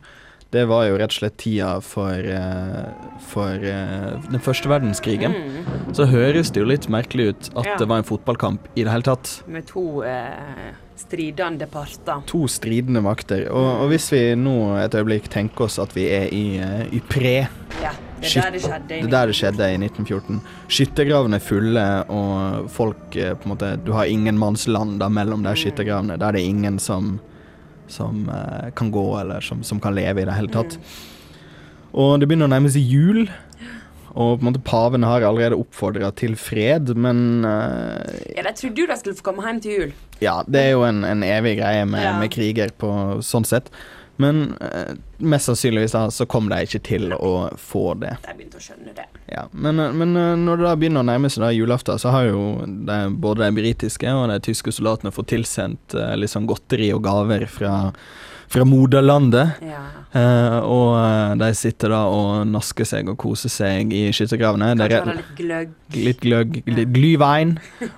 det 0.57 0.65
var 0.71 0.87
jo 0.89 0.97
rett 0.99 1.13
og 1.13 1.19
slett 1.21 1.37
tida 1.43 1.75
for, 1.85 2.13
eh, 2.33 3.13
for 3.29 3.61
eh, 3.61 4.17
den 4.31 4.41
første 4.43 4.69
verdenskrigen. 4.73 5.37
Så 5.97 6.09
høres 6.11 6.51
det 6.53 6.63
jo 6.65 6.67
litt 6.73 6.89
merkelig 6.93 7.29
ut 7.35 7.51
at 7.53 7.63
Mm. 7.67 7.71
Ja. 7.71 7.77
det 7.83 7.89
var 7.93 7.99
en 8.03 8.09
fotballkamp 8.09 8.61
i 8.77 8.85
det 8.85 8.91
hele 8.93 9.03
tatt. 9.07 9.43
Med 9.47 9.67
to 9.69 10.03
eh, 10.03 10.73
stridende 10.97 11.67
parter. 11.69 12.23
To 12.31 12.47
stridende 12.49 13.03
makter. 13.05 13.47
Og, 13.53 13.83
og 13.85 13.89
hvis 13.93 14.09
vi 14.13 14.23
nå 14.41 14.57
et 14.81 14.95
øyeblikk 14.97 15.29
tenker 15.33 15.67
oss 15.69 15.79
at 15.83 15.93
vi 15.97 16.09
er 16.09 16.29
i, 16.33 16.45
eh, 16.59 16.87
i 16.97 17.01
pre 17.01 17.35
Ja, 17.83 17.93
det 18.23 18.31
er 18.33 18.41
der 18.47 18.51
det 18.57 18.63
skjedde. 18.65 18.97
i 18.97 19.01
Det 19.03 19.05
er 19.05 19.13
der 19.13 19.27
det 19.33 19.37
skjedde 19.37 19.67
i 19.75 19.77
1914. 19.83 20.41
Skyttergravene 20.73 21.37
er 21.37 21.45
fulle, 21.45 21.87
og 22.09 22.71
folk 22.73 23.11
på 23.13 23.45
en 23.45 23.53
måte 23.53 23.75
Du 23.85 23.93
har 23.93 24.07
ingen 24.09 24.39
manns 24.41 24.67
land 24.67 24.99
mellom 25.13 25.43
de 25.45 25.53
skyttergravene. 25.55 26.17
Der 26.19 26.33
det 26.33 26.41
er 26.41 26.49
ingen 26.49 26.79
som, 26.81 27.19
som 27.93 28.29
eh, 28.33 28.71
kan 28.79 28.91
gå, 28.95 29.07
eller 29.21 29.41
som, 29.45 29.63
som 29.67 29.81
kan 29.83 29.95
leve 29.97 30.23
i 30.23 30.29
det 30.29 30.35
hele 30.37 30.53
tatt. 30.53 30.79
Og 31.97 32.19
det 32.21 32.29
begynner 32.29 32.49
å 32.49 32.53
nærme 32.53 32.71
seg 32.73 32.85
jul. 32.85 33.27
Og 34.17 34.39
på 34.39 34.47
en 34.47 34.49
måte 34.49 34.63
paven 34.65 35.05
har 35.05 35.25
allerede 35.29 35.59
oppfordra 35.61 36.09
til 36.17 36.39
fred, 36.41 36.89
men 36.97 37.45
uh, 37.45 38.01
Ja, 38.33 38.47
det 38.47 38.55
trodde 38.57 38.81
jo 38.81 38.87
de 38.89 38.97
skulle 38.97 39.19
få 39.19 39.27
komme 39.27 39.45
hjem 39.45 39.59
til 39.61 39.75
jul. 39.75 39.91
ja, 40.25 40.39
det 40.49 40.63
er 40.63 40.71
jo 40.73 40.87
en, 40.89 41.03
en 41.05 41.25
evig 41.27 41.59
greie 41.59 41.85
med, 41.85 42.01
Ja. 42.01 42.15
med 42.17 42.33
kriger 42.33 42.73
på 42.81 42.89
sånn 43.21 43.45
sett. 43.45 43.69
Men 44.23 44.55
eh, 44.61 44.95
mest 45.19 45.51
sannsynligvis 45.51 45.93
da, 45.93 46.07
så 46.11 46.27
kom 46.29 46.49
de 46.49 46.63
ikke 46.65 46.81
til 46.87 47.13
å 47.17 47.33
få 47.61 47.91
det. 48.01 48.15
De 48.25 48.37
begynte 48.37 48.61
å 48.61 48.65
skjønne 48.65 48.95
det. 48.97 49.07
Ja, 49.29 49.47
men, 49.53 49.81
men 49.99 50.17
eh, 50.17 50.33
når 50.41 50.61
det 50.63 50.69
da 50.69 50.77
begynner 50.81 51.05
å 51.05 51.09
nærme 51.11 51.31
seg 51.33 51.45
da 51.45 51.53
julaften, 51.53 52.01
så 52.01 52.15
har 52.15 52.31
jo 52.31 52.47
de, 52.65 53.01
både 53.13 53.45
de 53.45 53.59
britiske 53.59 54.15
og 54.15 54.31
de 54.33 54.39
tyske 54.49 54.73
soldatene 54.73 55.13
fått 55.15 55.33
tilsendt 55.35 55.97
eh, 55.99 56.29
sånn 56.31 56.49
godteri 56.49 56.93
og 56.97 57.05
gaver 57.07 57.47
fra, 57.51 57.75
fra 58.53 58.67
moderlandet. 58.69 59.63
Ja. 59.65 59.83
Eh, 60.17 60.59
og 60.65 60.95
eh, 60.97 61.35
de 61.41 61.49
sitter 61.59 61.93
da 61.93 62.03
og 62.09 62.47
nasker 62.49 62.89
seg 62.89 63.11
og 63.11 63.19
koser 63.21 63.53
seg 63.53 63.93
i 63.93 64.07
skyttergravene. 64.15 64.73
Det 64.79 64.87
er 64.87 65.11
litt 65.11 65.35
gløgg. 65.41 65.75
litt 65.97 66.23
gløgg, 66.23 66.57
litt 66.71 66.95
glyvein, 66.95 67.57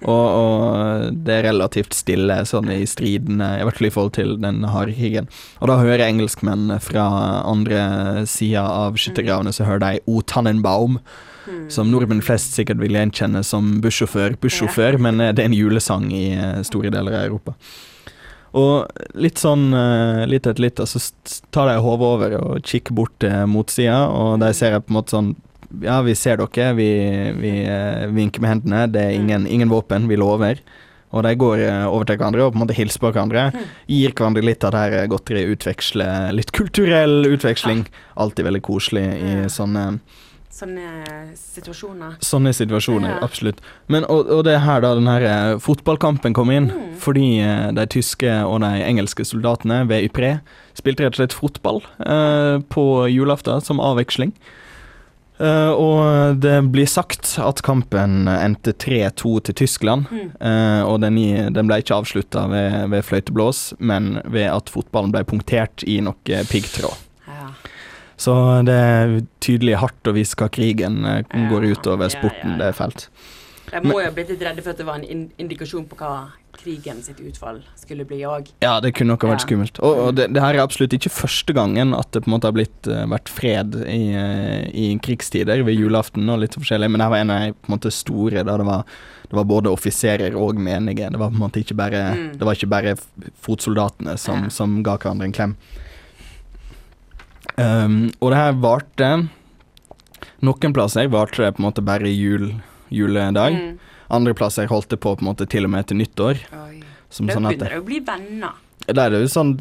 og, 0.09 0.27
og 0.27 1.23
det 1.27 1.37
er 1.37 1.49
relativt 1.51 1.95
stille 1.97 2.41
sånn 2.49 2.73
i 2.75 2.83
stridene, 2.89 3.55
i 3.59 3.67
hvert 3.67 3.79
fall 3.79 3.91
i 3.91 3.95
forhold 3.95 4.17
til 4.19 4.37
den 4.43 4.65
harde 4.73 4.97
krigen. 4.99 5.31
Og 5.63 5.71
da 5.71 5.79
hører 5.83 6.09
engelskmenn 6.09 6.73
fra 6.83 7.07
andre 7.45 8.27
sida 8.31 8.67
av 8.67 8.99
skyttergravene, 8.99 9.55
så 9.55 9.69
hører 9.69 9.85
de 9.85 10.07
O 10.11 10.23
Tannenbaum, 10.27 10.99
som 11.73 11.89
nordmenn 11.93 12.25
flest 12.25 12.57
sikkert 12.57 12.81
vil 12.83 12.97
gjenkjenne 12.97 13.41
som 13.47 13.79
bussjåfør, 13.85 14.37
bussjåfør, 14.43 14.99
men 15.01 15.23
eh, 15.23 15.33
det 15.33 15.45
er 15.45 15.53
en 15.53 15.57
julesang 15.57 16.11
i 16.13 16.27
eh, 16.35 16.59
store 16.67 16.93
deler 16.93 17.15
av 17.15 17.29
Europa. 17.29 17.55
Og 18.57 19.19
litt 19.21 19.41
sånn 19.41 19.69
eh, 19.77 20.25
litt 20.31 20.47
etter 20.49 20.63
litt, 20.63 20.81
så 20.81 21.03
tar 21.53 21.69
de 21.69 21.77
hodet 21.85 22.09
over 22.09 22.37
og 22.39 22.65
kikker 22.65 22.97
bort 22.97 23.15
til 23.21 23.45
motsida, 23.51 24.07
og 24.09 24.39
de 24.41 24.53
ser 24.57 24.79
på 24.81 24.93
en 24.93 24.99
måte 25.01 25.17
sånn 25.17 25.35
Ja, 25.85 26.01
vi 26.01 26.15
ser 26.17 26.39
dere, 26.41 26.73
vi, 26.79 26.91
vi 27.37 27.51
eh, 27.69 28.07
vinker 28.09 28.41
med 28.41 28.55
hendene, 28.55 28.87
det 28.89 29.03
er 29.05 29.17
ingen, 29.19 29.45
ingen 29.47 29.69
våpen, 29.69 30.09
vi 30.09 30.17
lover. 30.17 30.63
Og 31.13 31.25
de 31.25 31.35
går 31.41 31.65
eh, 31.67 31.85
over 31.89 32.09
til 32.09 32.17
hverandre 32.17 32.47
og 32.47 32.55
på 32.55 32.59
en 32.59 32.63
måte 32.63 32.77
hilser 32.77 33.03
på 33.03 33.11
hverandre. 33.13 33.51
Gir 33.89 34.15
hverandre 34.17 34.45
litt 34.45 34.65
av 34.65 34.73
det 34.73 34.85
her 34.85 35.11
godteriet, 35.13 35.53
utveksler 35.57 36.33
litt 36.37 36.55
kulturell 36.57 37.29
utveksling. 37.29 37.85
Alltid 38.17 38.49
veldig 38.49 38.65
koselig 38.65 39.05
i 39.21 39.37
sånne 39.53 39.85
Sånne 40.59 40.89
situasjoner. 41.39 42.17
Sånne 42.25 42.51
situasjoner, 42.57 43.13
Ja. 43.13 43.19
absolutt. 43.23 43.61
Men, 43.89 44.05
og, 44.11 44.27
og 44.35 44.45
det 44.49 44.57
er 44.57 44.65
her 44.67 44.81
da 44.83 44.95
den 44.99 45.07
her 45.07 45.23
eh, 45.29 45.59
fotballkampen 45.63 46.35
kom 46.35 46.51
inn, 46.51 46.67
Mm. 46.73 46.95
fordi 46.99 47.27
eh, 47.41 47.71
de 47.77 47.87
tyske 47.87 48.33
og 48.45 48.61
de 48.65 48.73
engelske 48.83 49.23
soldatene 49.25 49.85
ved 49.89 50.09
Ypré 50.11 50.41
spilte 50.75 51.05
rett 51.07 51.15
og 51.15 51.21
slett 51.23 51.37
fotball 51.39 51.83
eh, 52.03 52.59
på 52.75 52.87
julaften 53.13 53.63
som 53.63 53.79
avveksling. 53.79 54.33
Eh, 55.39 55.71
og 55.71 56.41
det 56.43 56.57
blir 56.75 56.89
sagt 56.91 57.37
at 57.39 57.63
kampen 57.63 58.27
endte 58.27 58.73
3-2 58.75 59.37
til 59.47 59.55
Tyskland, 59.55 60.09
Mm. 60.11 60.33
eh, 60.41 60.83
og 60.83 61.01
den, 61.01 61.15
den 61.55 61.67
ble 61.71 61.79
ikke 61.79 61.95
avslutta 62.03 62.49
ved, 62.51 62.91
ved 62.91 63.05
fløyteblås, 63.07 63.75
men 63.79 64.21
ved 64.27 64.51
at 64.51 64.69
fotballen 64.75 65.13
ble 65.15 65.23
punktert 65.23 65.85
i 65.87 66.01
noe 66.03 66.15
piggtråd. 66.51 66.99
Så 68.19 68.35
det 68.67 68.75
er 68.75 69.17
tydelig 69.45 69.77
hardt 69.79 70.11
å 70.11 70.15
vise 70.17 70.35
hva 70.39 70.49
krigen 70.51 71.05
eh, 71.07 71.23
går 71.53 71.69
ut 71.73 71.87
over 71.87 72.11
sporten. 72.13 72.57
Det 72.59 72.73
er 72.73 72.77
fælt. 72.77 73.09
De 73.69 73.81
må 73.85 73.99
jo 74.01 74.07
ha 74.09 74.13
blitt 74.17 74.31
litt 74.33 74.41
redde 74.43 74.63
for 74.65 74.73
at 74.73 74.79
det 74.81 74.87
var 74.89 74.97
en 75.05 75.27
indikasjon 75.39 75.85
på 75.91 75.97
hva 76.01 76.13
krigen 76.59 77.03
sitt 77.05 77.21
utfall 77.23 77.61
skulle 77.79 78.03
bli 78.09 78.23
òg. 78.27 78.49
Ja, 78.65 78.79
det 78.83 78.95
kunne 78.97 79.13
nok 79.13 79.23
ha 79.27 79.35
vært 79.35 79.45
skummelt. 79.45 79.79
Og, 79.85 79.99
og 80.07 80.17
det, 80.19 80.31
det 80.35 80.41
her 80.43 80.57
er 80.57 80.63
absolutt 80.65 80.97
ikke 80.97 81.13
første 81.15 81.55
gangen 81.55 81.93
at 81.95 82.09
det 82.17 82.25
på 82.25 82.31
en 82.31 82.35
måte 82.35 82.49
har 82.51 82.57
blitt, 82.57 82.89
eh, 82.91 83.05
vært 83.13 83.31
fred 83.31 83.77
i, 83.85 84.01
eh, 84.19 84.65
i 84.73 84.89
krigstider, 85.05 85.63
ved 85.69 85.77
julaften 85.79 86.27
og 86.33 86.41
litt 86.43 86.57
forskjellig, 86.59 86.89
men 86.91 86.99
det 86.99 87.07
her 87.07 87.15
var 87.15 87.23
en 87.27 87.35
av 87.37 87.45
de 87.45 87.53
på 87.55 87.69
en 87.71 87.77
måte 87.77 87.93
store 87.95 88.43
da 88.49 88.57
det 88.59 88.67
var 88.67 88.83
det 89.29 89.37
var 89.37 89.45
både 89.45 89.69
offiserer 89.69 90.33
og 90.41 90.57
menige. 90.57 91.11
Det 91.13 91.21
var 91.21 91.29
på 91.29 91.37
en 91.37 91.43
måte 91.45 91.61
ikke 91.61 91.77
bare, 91.77 92.01
Mm. 92.17 92.39
det 92.41 92.47
var 92.49 92.57
ikke 92.57 92.71
bare 92.73 92.95
fotsoldatene 93.45 94.17
som, 94.19 94.45
Ja. 94.45 94.49
som 94.49 94.83
ga 94.83 94.97
hverandre 94.97 95.25
en 95.29 95.33
klem. 95.37 95.57
Um, 97.59 98.13
og 98.23 98.31
det 98.31 98.39
her 98.39 98.53
varte 98.63 99.09
Noen 100.47 100.75
plasser 100.75 101.09
varte 101.11 101.43
det 101.43 101.57
på 101.57 101.63
en 101.63 101.67
måte 101.67 101.83
bare 101.83 102.11
jul, 102.13 102.53
juledag. 102.95 103.57
Mm. 103.59 103.73
Andre 104.15 104.35
plasser 104.39 104.69
holdt 104.71 104.93
det 104.93 105.01
på 105.03 105.17
på 105.19 105.25
en 105.25 105.31
måte 105.33 105.47
til 105.51 105.67
og 105.67 105.73
med 105.75 105.89
til 105.91 105.99
nyttår. 105.99 106.41
Oi. 106.55 106.81
Som 107.11 107.27
Da 107.27 107.35
sånn 107.35 107.49
begynner 107.49 107.73
det 107.75 107.81
å 107.81 107.87
bli 107.87 107.99
venner. 108.05 108.55
det 108.87 108.99
er 109.03 109.11
jo 109.17 109.29
sånn 109.33 109.55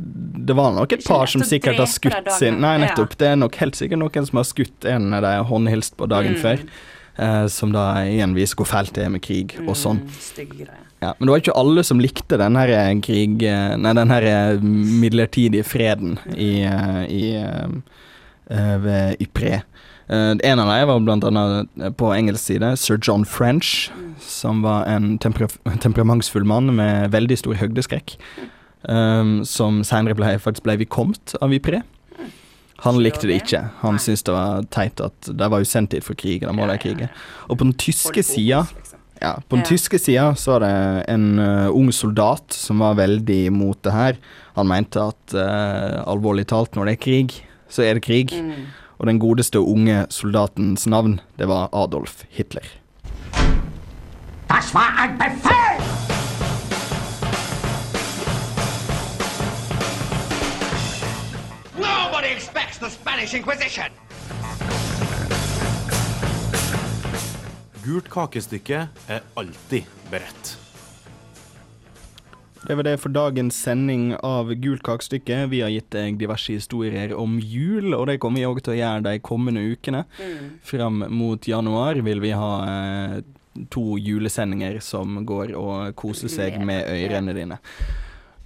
Det 0.47 0.55
var 0.55 0.73
nok 0.75 0.93
et 0.93 1.05
par 1.05 1.25
som 1.27 1.41
sikkert 1.41 1.79
har 1.81 1.87
skutt 1.89 2.29
sin 2.37 2.59
Nei, 2.61 2.77
nettopp. 2.83 3.15
Ja. 3.15 3.19
Det 3.23 3.27
er 3.31 3.35
nok 3.41 3.55
helt 3.55 3.75
sikkert 3.79 3.99
noen 4.03 4.27
som 4.29 4.37
har 4.37 4.47
skutt 4.47 4.85
en 4.85 5.09
de 5.11 5.21
har 5.25 5.43
håndhilst 5.49 5.97
på 5.97 6.07
dagen 6.07 6.35
Mm. 6.35 6.41
før. 6.41 6.67
Eh, 7.17 7.45
som 7.49 7.71
da 7.73 7.85
igjen 8.05 8.35
viser 8.37 8.59
hvor 8.59 8.69
fælt 8.69 8.93
det 8.97 9.07
er 9.07 9.13
med 9.13 9.23
krig 9.25 9.57
og 9.65 9.75
sånn. 9.77 10.03
Mm, 10.05 10.19
Ja, 10.97 11.11
men 11.17 11.27
det 11.27 11.31
var 11.31 11.41
ikke 11.43 11.57
alle 11.61 11.83
som 11.85 11.99
likte 12.01 12.39
den 12.41 12.57
her 12.57 12.71
eh, 12.73 12.95
krig 13.05 13.43
eh, 13.45 13.75
Nei, 13.77 13.93
den 13.93 14.09
her 14.09 14.57
midlertidige 14.61 15.65
freden 15.65 16.17
i, 16.33 16.65
i 16.65 17.23
ved 18.47 19.21
Ypré. 19.21 19.61
Eh, 20.09 20.33
en 20.43 20.59
av 20.59 20.69
dem 20.71 20.87
var 20.87 20.99
blant 21.03 21.25
annet 21.27 21.97
på 21.99 22.11
engelsk 22.15 22.47
side 22.47 22.71
sir 22.79 22.99
John 23.01 23.25
French, 23.25 23.89
som 24.23 24.61
var 24.63 24.87
en 24.87 25.17
temper 25.17 25.49
temperamentsfull 25.83 26.45
mann 26.47 26.71
med 26.75 27.11
veldig 27.11 27.37
stor 27.43 27.59
høydeskrekk. 27.59 28.17
Um, 28.87 29.41
som 29.43 29.81
senere 29.83 30.15
ble, 30.15 30.37
faktisk 30.39 30.63
ble 30.63 30.77
vikomt 30.79 31.33
av 31.41 31.51
Ypré. 31.51 31.81
Han 32.85 32.99
likte 33.01 33.25
det 33.29 33.39
ikke. 33.41 33.61
Han 33.81 33.97
Nei. 33.97 34.03
syntes 34.03 34.23
det 34.27 34.33
var 34.35 34.65
teit 34.73 35.01
at 35.01 35.29
de 35.31 35.49
var 35.49 35.63
usendt 35.63 35.71
sendt 35.71 35.95
dit 35.95 36.05
for 36.05 36.17
krig. 36.17 36.41
Da 36.45 36.53
må 36.53 36.67
Ja, 36.67 36.75
de 36.77 36.89
ja, 36.89 37.07
ja. 37.07 37.07
Og 37.49 37.57
på 37.57 37.65
den 37.65 37.73
tyske 37.73 38.23
sida 38.23 38.65
liksom. 38.69 38.99
ja, 39.21 39.33
på 39.49 39.55
den 39.57 39.65
Ja. 39.65 39.69
tyske 39.71 39.99
sida 39.99 40.35
så 40.35 40.51
var 40.51 40.59
det 40.65 41.05
en 41.09 41.39
uh, 41.39 41.69
ung 41.73 41.91
soldat 41.91 42.53
som 42.53 42.79
var 42.79 42.95
veldig 42.95 43.45
imot 43.47 43.81
det 43.83 43.93
her. 43.93 44.17
Han 44.55 44.67
mente 44.67 45.01
at 45.01 45.33
uh, 45.33 46.03
alvorlig 46.05 46.47
talt, 46.47 46.75
når 46.75 46.85
det 46.85 46.91
er 46.93 47.03
krig, 47.03 47.43
så 47.69 47.81
er 47.83 47.95
det 47.95 48.03
krig. 48.03 48.31
Mm. 48.31 48.67
Og 48.99 49.05
den 49.07 49.19
godeste 49.19 49.59
unge 49.59 50.05
soldatens 50.09 50.87
navn, 50.87 51.19
det 51.37 51.47
var 51.47 51.69
Adolf 51.73 52.25
Hitler. 52.29 52.65
Das 54.49 54.73
war 54.73 54.89
ein 54.97 55.17
Befehl! 55.17 55.96
Nobody 62.17 62.33
expects 62.33 62.77
the 62.79 62.89
Spanish 62.89 63.33
Inquisition! 63.37 63.91
Gult 67.85 68.07
kakestykke 68.09 68.79
er 69.07 69.27
alltid 69.37 69.85
beredt. 70.09 70.49
Det 72.63 72.79
var 72.79 72.87
det 72.87 72.95
for 73.03 73.13
dagens 73.13 73.61
sending 73.61 74.15
av 74.25 74.49
Gult 74.63 74.81
kakestykke. 74.87 75.43
Vi 75.53 75.61
har 75.61 75.69
gitt 75.69 75.91
deg 75.93 76.17
diverse 76.17 76.57
historier 76.57 77.13
om 77.13 77.37
jul, 77.37 77.93
og 77.93 78.07
det 78.09 78.17
kommer 78.23 78.41
vi 78.41 78.49
òg 78.49 78.63
til 78.65 78.73
å 78.73 78.79
gjøre 78.79 79.05
de 79.11 79.15
kommende 79.21 79.67
ukene. 79.69 80.07
Mm. 80.17 80.51
Fram 80.73 81.05
mot 81.13 81.47
januar 81.53 82.01
vil 82.01 82.25
vi 82.25 82.33
ha 82.33 82.51
eh, 82.65 83.15
to 83.69 84.01
julesendinger 84.01 84.81
som 84.81 85.21
går 85.21 85.53
og 85.53 85.93
koser 86.01 86.33
seg 86.33 86.57
med 86.65 86.81
ørene 86.97 87.37
dine. 87.37 87.61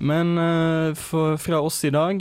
Men 0.04 0.36
eh, 0.36 1.04
for, 1.08 1.40
fra 1.40 1.64
oss 1.64 1.86
i 1.88 1.96
dag 1.96 2.20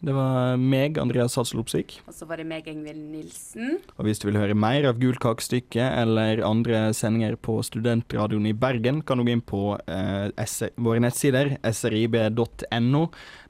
Det 0.00 0.14
var 0.16 0.56
meg, 0.56 0.96
Andreas 0.96 1.34
Hadsel 1.36 1.60
Opsvik. 1.60 1.98
Og 2.08 2.14
så 2.16 2.24
var 2.24 2.40
det 2.40 2.46
meg, 2.48 2.64
Ingvild 2.70 3.02
Nilsen. 3.12 3.74
Og 3.98 4.06
hvis 4.06 4.22
du 4.22 4.30
vil 4.30 4.38
høre 4.40 4.56
mer 4.56 4.86
av 4.88 4.96
Gult 4.96 5.20
kakestykke 5.20 5.84
eller 6.00 6.40
andre 6.46 6.86
sendinger 6.96 7.36
på 7.36 7.58
Studentradioen 7.66 8.48
i 8.48 8.54
Bergen, 8.56 9.02
kan 9.04 9.20
du 9.20 9.26
gå 9.28 9.34
inn 9.36 9.44
på 9.44 9.74
eh, 9.84 10.30
våre 10.80 11.02
nettsider 11.04 11.52
srib.no, 11.68 13.02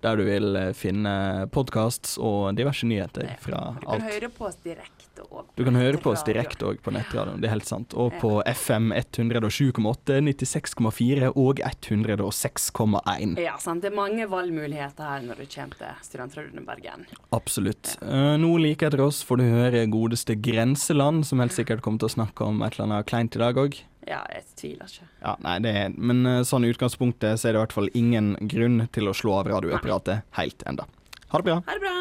der 0.03 0.19
du 0.19 0.25
vil 0.27 0.59
eh, 0.59 0.73
finne 0.75 1.13
podkasts 1.55 2.17
og 2.19 2.59
diverse 2.59 2.89
nyheter 2.89 3.31
fra 3.45 3.63
alt. 3.71 3.79
Du 3.79 3.87
kan 3.87 3.95
alt. 4.01 4.11
høre 4.17 4.33
på 4.35 4.51
oss 4.51 4.59
direkte 4.67 5.29
òg. 5.31 5.55
Du 5.55 5.65
kan 5.69 5.79
høre 5.79 6.03
på 6.03 6.17
oss 6.17 6.27
direkte 6.27 6.67
òg 6.67 6.83
på 6.83 6.97
nettradioen, 6.97 7.39
det 7.39 7.47
er 7.47 7.55
helt 7.55 7.71
sant. 7.71 7.95
Og 7.95 8.19
på 8.19 8.33
FM 8.43 8.91
107,8, 8.99 10.19
96,4 10.33 11.31
og 11.31 11.63
106,1. 11.63 13.39
Ja, 13.39 13.55
sant. 13.63 13.87
Det 13.87 13.93
er 13.93 13.99
mange 14.03 14.27
valgmuligheter 14.35 15.15
her 15.15 15.23
når 15.31 15.45
du 15.45 15.47
kommer 15.55 15.79
til 15.79 16.07
Studentradioen 16.11 16.40
i 16.49 16.65
Bergen. 16.65 17.05
Absolutt. 17.37 17.97
Eh, 18.03 18.35
nå 18.41 18.51
like 18.63 18.87
etter 18.87 19.03
oss 19.05 19.23
får 19.27 19.41
du 19.41 19.45
høre 19.49 19.85
godeste 19.93 20.37
Grenseland, 20.41 21.27
som 21.29 21.43
helt 21.43 21.57
sikkert 21.57 21.85
kommer 21.85 22.03
til 22.03 22.11
å 22.11 22.17
snakke 22.19 22.47
om 22.49 22.63
et 22.63 22.77
eller 22.77 22.89
annet 22.89 23.11
kleint 23.11 23.37
i 23.37 23.43
dag 23.43 23.61
òg. 23.61 23.81
Ja, 24.09 24.23
jeg 24.33 24.47
tviler 24.57 24.89
ikke. 24.89 25.07
Ja, 25.21 25.37
nei, 25.45 25.59
det 25.63 25.75
er, 25.77 25.93
men 25.97 26.25
eh, 26.27 26.43
sånn 26.49 26.67
i 26.67 26.73
utgangspunktet 26.73 27.41
så 27.41 27.51
er 27.51 27.55
det 27.55 27.61
i 27.61 27.65
hvert 27.67 27.77
fall 27.77 27.93
ingen 27.95 28.33
grunn 28.51 28.87
til 28.95 29.11
å 29.11 29.17
slå 29.17 29.41
av 29.43 29.53
radioapparatet 29.53 30.27
helt 30.41 30.67
enda. 30.71 30.89
Ha 31.31 31.39
det 31.39 31.47
bra. 31.47 31.61
Ha 31.67 31.79
det 31.79 31.85
bra. 31.85 31.97